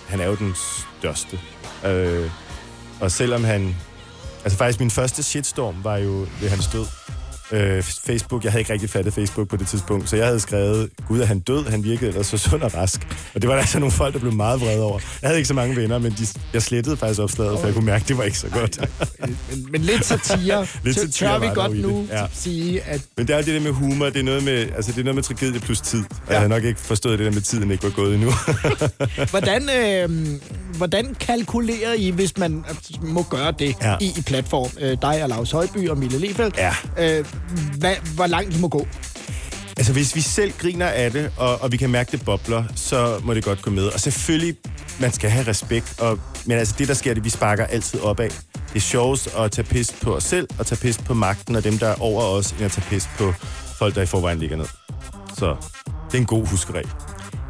[0.09, 0.55] han er jo den
[1.01, 1.39] største.
[1.87, 2.31] Øh,
[3.01, 3.77] og selvom han...
[4.45, 6.87] Altså faktisk min første shitstorm var jo ved hans død.
[7.53, 10.91] Øh, Facebook, jeg havde ikke rigtig fattet Facebook på det tidspunkt, så jeg havde skrevet,
[11.09, 13.01] gud er han død, han virkede ellers så sund og rask.
[13.35, 14.99] Og det var der altså nogle folk, der blev meget vrede over.
[15.23, 17.87] Jeg havde ikke så mange venner, men de, jeg slettede faktisk opslaget, for jeg kunne
[17.87, 18.81] mærke, at det var ikke så godt.
[19.21, 22.27] Men, men lidt satire, Lidt satire tør vi godt nu Ja.
[22.35, 24.93] sige, at Men det er jo det der med humor, det er noget med, altså
[24.93, 26.01] det er noget med tragedie plus tid.
[26.01, 26.33] Og ja.
[26.33, 28.31] jeg havde nok ikke forstået det der med tiden ikke var gået endnu.
[29.31, 30.27] hvordan, øh,
[30.77, 33.97] hvordan kalkulerer I, hvis man altså, må gøre det ja.
[34.01, 34.71] i, i platform?
[34.81, 36.57] Øh, dig og Lars Højby og Mille Lefeldt.
[36.57, 36.75] Ja.
[37.19, 37.25] Øh,
[37.79, 38.89] hvad, hvor langt I må gå?
[39.77, 43.21] Altså, hvis vi selv griner af det, og, og vi kan mærke, det bobler, så
[43.25, 43.85] må det godt gå med.
[43.87, 44.57] Og selvfølgelig
[45.01, 46.01] man skal have respekt.
[46.01, 48.31] Og, men altså, det der sker, det vi sparker altid opad.
[48.53, 51.65] Det er sjovest at tage pis på os selv, og tage pis på magten og
[51.65, 53.33] dem, der er over os, end at tage pis på
[53.79, 54.67] folk, der i forvejen ligger ned.
[55.39, 55.57] Så
[56.07, 56.91] det er en god huskeregel.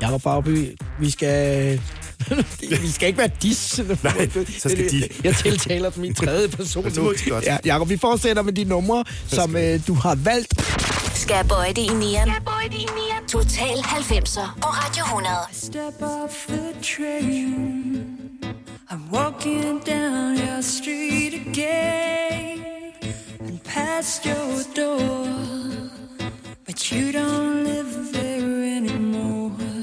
[0.03, 1.81] Jakob Fagby, vi skal...
[2.83, 3.81] vi skal ikke være dis.
[4.03, 5.09] Nej, så skal de.
[5.25, 7.15] Jeg tiltaler som i tredje person Det nu.
[7.43, 10.55] Ja, Jakob, vi fortsætter med de numre, som øh, du har valgt.
[11.15, 12.31] Skal bøje det i nieren?
[13.29, 15.35] Total 90'er på Radio 100.
[15.53, 18.07] Step off the train.
[18.91, 22.65] I'm walking down your street again
[23.41, 25.27] and past your door.
[26.67, 29.80] But you don't live there anymore.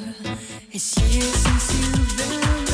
[0.78, 2.66] It's years since you've been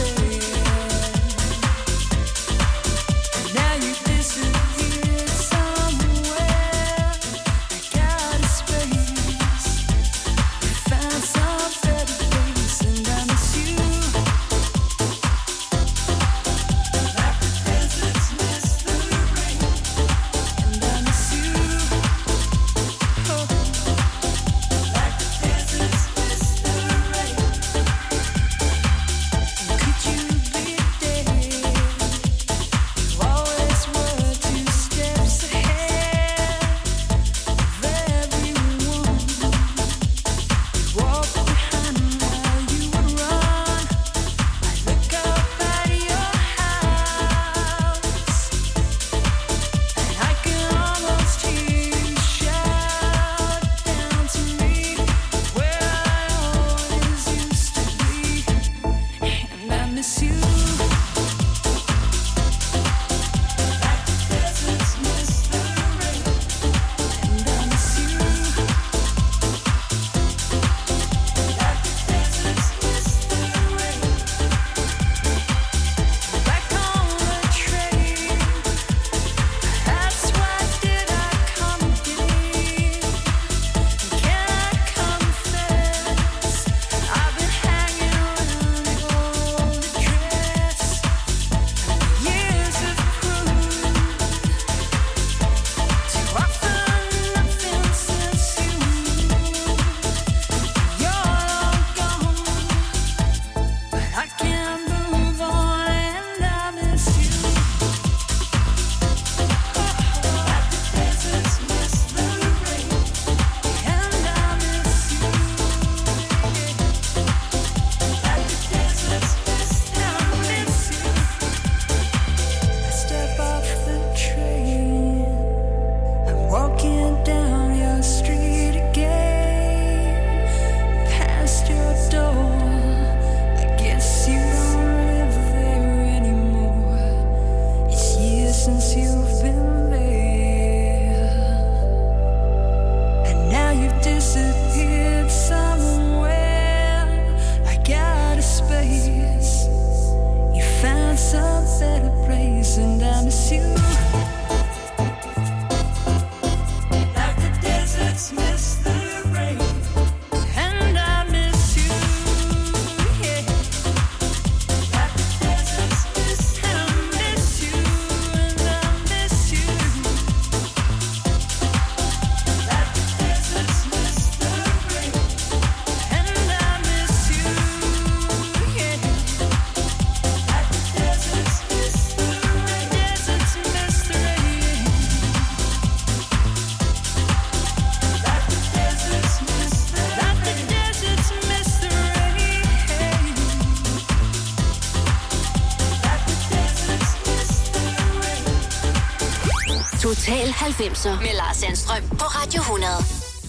[200.84, 202.91] 90'er med Lars Sandstrøm på Radio 100.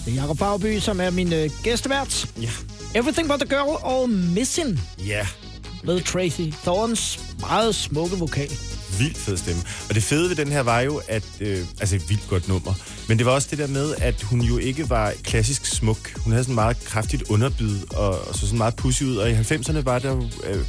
[0.05, 2.27] Det er Jakob Fagby, som er min øh, gæstevært.
[2.41, 2.49] Ja.
[2.95, 5.27] Everything But The Girl og Missing Ja.
[5.83, 8.49] med Tracy Thorns meget smukke vokal.
[8.99, 9.61] Vildt fed stemme.
[9.89, 11.23] Og det fede ved den her var jo, at...
[11.39, 12.73] Øh, altså et vildt godt nummer.
[13.07, 16.17] Men det var også det der med, at hun jo ikke var klassisk smuk.
[16.17, 19.15] Hun havde sådan meget kraftigt underbid, og, og så sådan meget pussy ud.
[19.17, 20.23] Og i 90'erne var der jo...
[20.43, 20.65] Øh,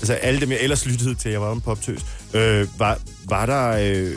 [0.00, 2.00] altså alle dem, jeg ellers lyttede til, jeg var en poptøs,
[2.34, 4.16] øh, var, var der øh,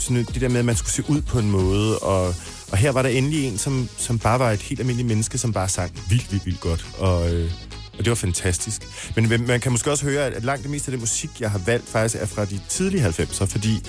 [0.00, 2.34] sådan det der med, at man skulle se ud på en måde, og,
[2.70, 5.52] og her var der endelig en, som, som bare var et helt almindeligt menneske, som
[5.52, 6.86] bare sang vildt, vildt, vildt godt.
[6.98, 7.50] Og, øh,
[7.98, 8.82] og det var fantastisk.
[9.16, 11.60] Men man kan måske også høre, at langt det meste af det musik, jeg har
[11.66, 13.82] valgt, faktisk er fra de tidlige 90'er, fordi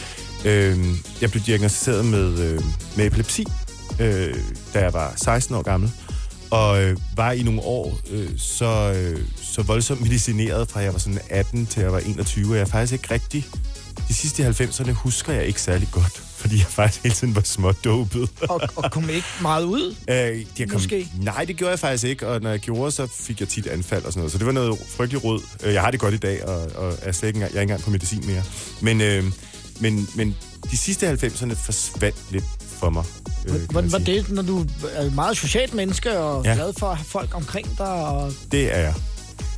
[0.46, 0.78] øh,
[1.22, 2.62] jeg blev diagnosticeret med, øh,
[2.98, 3.46] med epilepsi,
[4.00, 4.36] øh,
[4.74, 5.92] da jeg var 16 år gammel.
[6.52, 11.00] Og øh, var i nogle år øh, så, øh, så voldsomt medicineret, fra jeg var
[11.00, 12.52] sådan 18 til jeg var 21.
[12.52, 13.48] Og jeg er faktisk ikke rigtig...
[14.12, 18.30] De sidste 90'erne husker jeg ikke særlig godt, fordi jeg faktisk hele tiden var smådopet.
[18.50, 19.96] Og, og kom ikke meget ud?
[20.10, 21.08] Øh, jeg kom, Måske?
[21.22, 24.06] Nej, det gjorde jeg faktisk ikke, og når jeg gjorde, så fik jeg tit anfald
[24.06, 24.32] og sådan noget.
[24.32, 25.42] Så det var noget frygtelig råd.
[25.64, 27.62] Øh, Jeg har det godt i dag, og, og er slet ikke engang, jeg er
[27.62, 28.44] ikke engang på medicin mere.
[28.82, 29.24] Men, øh,
[29.80, 30.36] men, men
[30.72, 32.46] de sidste 90'erne forsvandt lidt
[32.80, 33.04] for mig.
[33.48, 36.54] Øh, Hvordan var det, når du er et meget socialt menneske og ja.
[36.54, 37.88] glad for at have folk omkring dig?
[37.94, 38.34] Og...
[38.52, 38.94] Det er jeg.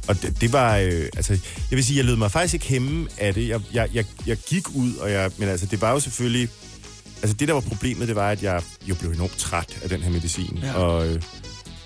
[0.08, 1.34] Og det, det var, øh, altså,
[1.72, 3.48] jeg vil sige, jeg lød mig faktisk ikke hæmme af det.
[3.48, 6.50] Jeg, jeg, jeg, jeg gik ud, og jeg, men altså, det var jo selvfølgelig,
[7.22, 10.02] altså det der var problemet, det var, at jeg jo blev enormt træt af den
[10.02, 10.60] her medicin.
[10.64, 10.74] Ja.
[10.74, 11.22] Og, øh,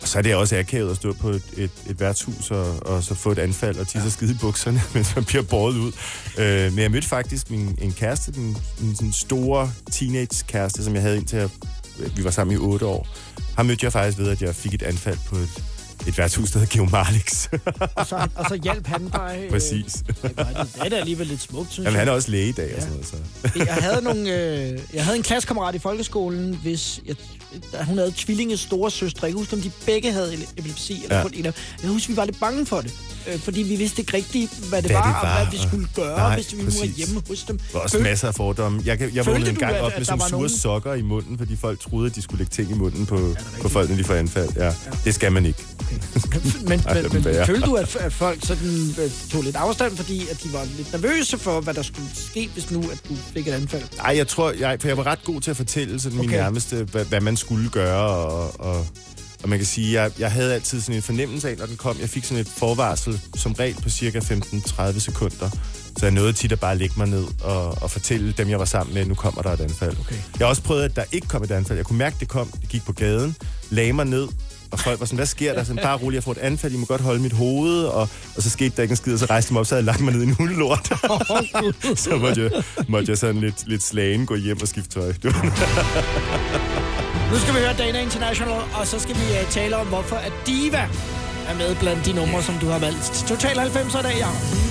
[0.01, 3.03] og så er det også akavet at stå på et, et, et værtshus og, og
[3.03, 4.09] så få et anfald og tisse ja.
[4.09, 5.91] skide i bukserne, mens man bliver båret ud.
[6.38, 11.02] Øh, men jeg mødte faktisk min, en kæreste, en, en sådan store teenage-kæreste, som jeg
[11.02, 11.49] havde indtil jeg,
[12.15, 13.07] vi var sammen i otte år.
[13.56, 15.64] Ham mødte jeg faktisk ved, at jeg fik et anfald på et,
[16.08, 17.48] et værtshus, der hedder Geomarlix.
[17.96, 19.40] Og, så, og så hjalp han dig.
[19.44, 19.94] øh, Præcis.
[19.94, 22.16] Det var- det er da alligevel lidt smukt, synes Jamen, han er jeg.
[22.18, 23.16] også læge i dag og sådan noget, så...
[23.66, 27.16] Jeg havde, nogle, øh, jeg havde en klassekammerat i folkeskolen, hvis jeg,
[27.84, 29.24] hun havde tvillinge store søstre.
[29.26, 31.18] Jeg kan huske, om de begge havde epilepsi, eller Ja.
[31.18, 31.24] ja.
[31.24, 31.54] kun en af.
[31.84, 32.94] Jeg husker, vi var lidt bange for det.
[33.34, 35.68] Øh, fordi vi vidste ikke rigtigt, hvad det, Hvad var, det var, og hvad vi
[35.68, 36.96] skulle gøre, Nej, hvis vi nu var præcis.
[36.96, 37.58] hjemme hos dem.
[37.58, 38.82] Der var også Føl- masser af fordomme.
[38.86, 41.38] Jeg, jeg vågnede en gang at- op med sådan var sure nogen- sokker i munden,
[41.38, 44.04] fordi folk troede, at de skulle lægge ting i munden på, på folk, når de
[44.04, 44.50] får anfald.
[44.56, 44.74] Ja,
[45.06, 45.64] det skal man ikke.
[46.68, 50.28] Men, Ej, men, men følte du, at, at folk sådan, øh, tog lidt afstand, fordi
[50.32, 53.48] at de var lidt nervøse for, hvad der skulle ske, hvis nu at du fik
[53.48, 53.84] et anfald?
[53.98, 56.28] Nej, jeg tror, jeg, for jeg var ret god til at fortælle sådan okay.
[56.28, 56.44] min Okay.
[56.44, 58.88] nærmeste, hvad, hvad man skulle gøre, og, og,
[59.44, 61.98] og man kan sige, jeg, jeg havde altid sådan en fornemmelse af, når den kom.
[62.02, 65.49] Jeg fik sådan et forvarsel, som regel på cirka 15-30 sekunder.
[65.98, 68.65] Så jeg nåede tit at bare lægge mig ned og, og fortælle dem, jeg var
[68.65, 69.95] sammen med, nu kommer der et anfald.
[69.99, 70.15] Okay.
[70.15, 71.78] Jeg har også prøvet, at der ikke kom et anfald.
[71.78, 72.48] Jeg kunne mærke, det kom.
[72.61, 73.36] Det gik på gaden,
[73.69, 74.28] lagde mig ned,
[74.72, 75.64] og folk var sådan, hvad sker der?
[75.64, 77.84] Sådan, bare roligt, jeg får et anfald, I må godt holde mit hoved.
[77.84, 79.76] Og, og så skete der ikke en skid, og så rejste jeg mig op, så
[79.76, 80.91] havde jeg lagt mig ned i en hundelort.
[82.03, 85.14] så måtte jeg, måtte jeg sådan lidt, lidt slagen gå hjem og skifte tøj.
[87.32, 90.34] Nu skal vi høre Dana International, og så skal vi uh, tale om, hvorfor at
[90.45, 90.84] Diva
[91.49, 93.26] er med blandt de numre, som du har valgt.
[93.28, 94.66] Total 90'er dag, Jacob.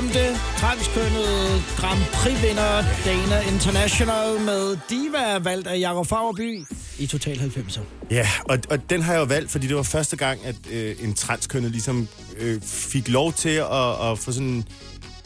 [0.00, 6.64] Berømte, transkønnede Grand Prix-vinder Dana International med Diva, valgt af Jakob Fagerby
[6.98, 7.80] i Total 90'er.
[8.10, 10.96] Ja, og, og den har jeg jo valgt, fordi det var første gang, at øh,
[11.00, 12.08] en transkønnet ligesom
[12.38, 14.64] øh, fik lov til at, at få sådan en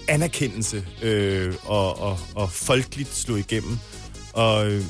[0.08, 3.78] anerkendelse øh, og, og, og folkeligt slå igennem.
[4.32, 4.84] Og øh,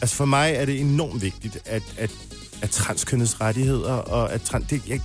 [0.00, 2.10] altså for mig er det enormt vigtigt, at, at,
[2.62, 5.00] at transkønnets rettigheder og at trans, det, jeg,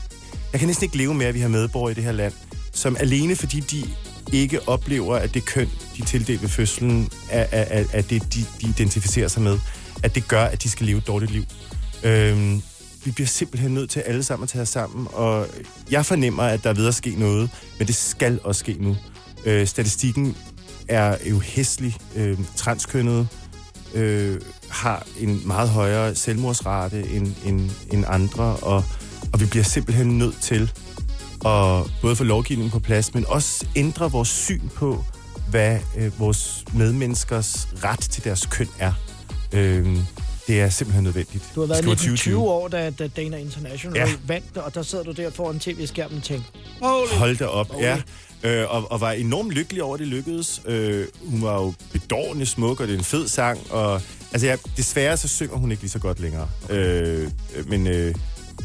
[0.52, 2.34] jeg kan næsten ikke leve med, at vi har medborgere i det her land,
[2.74, 3.84] som alene fordi de
[4.34, 8.46] ikke oplever, at det køn, de tildeler ved fødslen, er, er, er, er det, de,
[8.62, 9.60] de identificerer sig med,
[10.04, 11.44] at det gør, at de skal leve et dårligt liv.
[12.04, 12.62] Øhm,
[13.06, 15.48] vi bliver simpelthen nødt til alle sammen at tage os sammen, og
[15.92, 18.98] jeg fornemmer, at der er ved at ske noget, men det skal også ske nu.
[19.46, 20.36] Øh, statistikken
[20.88, 21.96] er jo hæslig.
[22.16, 23.28] Øh, transkønnede
[23.94, 28.84] øh, har en meget højere selvmordsrate end, end, end andre, og,
[29.34, 30.72] og vi bliver simpelthen nødt til
[31.46, 35.04] at både få lovgivningen på plads, men også ændre vores syn på,
[35.50, 38.94] hvad øh, vores medmenneskers ret til deres køn er.
[39.54, 39.98] Øh,
[40.48, 41.44] det er simpelthen nødvendigt.
[41.56, 42.40] Du har været 19 20 2020.
[42.50, 44.06] år, da, da Dana International Ja.
[44.08, 44.14] ja.
[44.28, 46.50] vandt, og der sad du der foran tv-skærmen og tænkte,
[46.82, 47.08] holy.
[47.18, 47.84] Hold da op, Holy.
[47.84, 47.98] ja.
[48.44, 50.62] Øh, og, og var enormt lykkelig over, at det lykkedes.
[50.66, 53.60] Øh, hun var jo bedårende smuk, og det er en fed sang.
[53.72, 54.02] Og,
[54.32, 56.48] altså, jeg, desværre så synger hun ikke lige så godt længere.
[56.70, 57.30] Øh,
[57.68, 58.16] men, øh,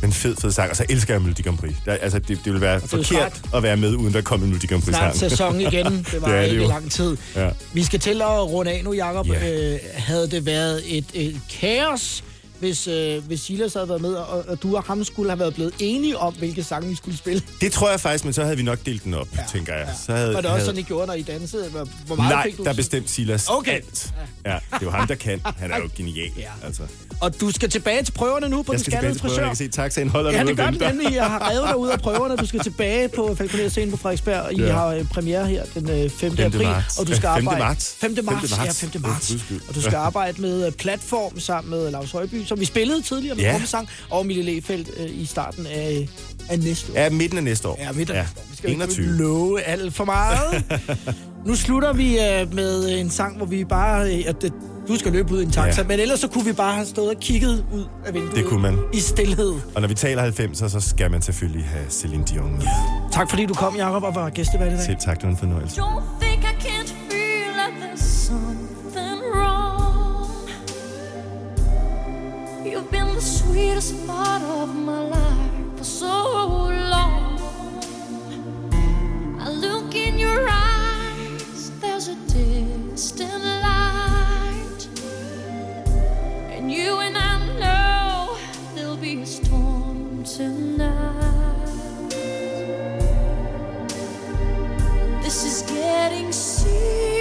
[0.03, 0.71] men fed, fed sang.
[0.71, 1.73] Og så elsker jeg Melodi Grand Prix.
[1.85, 4.51] Der, altså, det, det vil være jo forkert at være med, uden der kommer en
[4.51, 5.87] Melodi Grand Prix Snart sæson igen.
[6.13, 7.17] Det var det det ikke lang tid.
[7.37, 7.51] Ja.
[7.73, 9.29] Vi skal til at runde af nu, Jacob.
[9.29, 9.73] Ja.
[9.73, 12.25] Øh, havde det været et, et kaos,
[12.59, 15.55] hvis, øh, hvis Silas havde været med, og, og du og ham skulle have været
[15.55, 17.43] blevet enige om, hvilke sange vi skulle spille?
[17.61, 19.89] Det tror jeg faktisk, men så havde vi nok delt den op, ja, tænker jeg.
[20.07, 20.65] Så havde, Var det også havde...
[20.65, 21.69] sådan, I gjorde, når I dansede?
[21.71, 22.65] Hvor, hvor meget Nej, fik du?
[22.65, 23.75] der bestemte Silas Okay.
[23.75, 24.13] alt.
[24.47, 25.41] Ja, det jo ham, der kan.
[25.59, 26.31] Han er jo genial.
[26.37, 26.51] Ja.
[26.65, 26.83] Altså.
[27.21, 29.41] Og du skal tilbage til prøverne nu på Jeg den skal skaldede frisør.
[29.41, 31.15] Jeg kan se, taxaen holder Ja, det gør den nemlig.
[31.15, 32.37] Jeg har revet dig ud af prøverne.
[32.37, 34.53] Du skal tilbage på Falconer Scene på Frederiksberg.
[34.53, 34.73] I Ja.
[34.73, 36.37] har øh, premiere her den øh, 5.
[36.37, 36.47] 5.
[36.47, 36.63] april.
[36.63, 36.99] marts.
[36.99, 37.49] Og du skal Ja, 5.
[37.49, 37.65] arbejde...
[37.65, 37.97] marts.
[38.01, 38.11] 5.
[38.25, 38.55] marts.
[38.55, 38.59] 5.
[38.59, 38.81] Ja, marts.
[38.93, 39.03] 5.
[39.03, 39.35] marts.
[39.69, 43.35] Og du skal arbejde med øh, platform sammen med Lars Højby, som vi spillede tidligere
[43.37, 43.53] med Ja.
[43.53, 43.65] ja.
[43.65, 46.09] sang, og Mille Lefeldt øh, i starten af,
[46.51, 46.99] af næste år.
[46.99, 47.79] Ja, midten af næste år.
[47.83, 48.45] Ja, midten af næste år.
[48.51, 49.07] Vi skal jo ikke 21.
[49.07, 50.65] love alt for meget.
[51.47, 54.15] nu slutter vi øh, med en sang, hvor vi bare...
[54.17, 54.53] Øh, det,
[54.91, 55.87] du skal løbe ud i en taxa, Ja.
[55.89, 58.35] men ellers så kunne vi bare have stået og kigget ud af vinduet.
[58.37, 58.79] Det kunne man.
[58.93, 59.53] I stillhed.
[59.75, 62.67] Og når vi taler 90'er, så skal man selvfølgelig have Celine Dion med.
[63.13, 64.85] Tak fordi du kom, Jacob, og var gæstevært i dag.
[64.85, 65.81] Selv tak, det var en fornøjelse.
[65.81, 70.49] Don't think I can't feel like there's something wrong.
[72.65, 76.15] You've been the sweetest part of my life for so
[76.95, 77.41] long.
[79.47, 80.70] I look in your eyes,
[90.37, 92.15] tonight.
[95.23, 97.20] This is getting serious.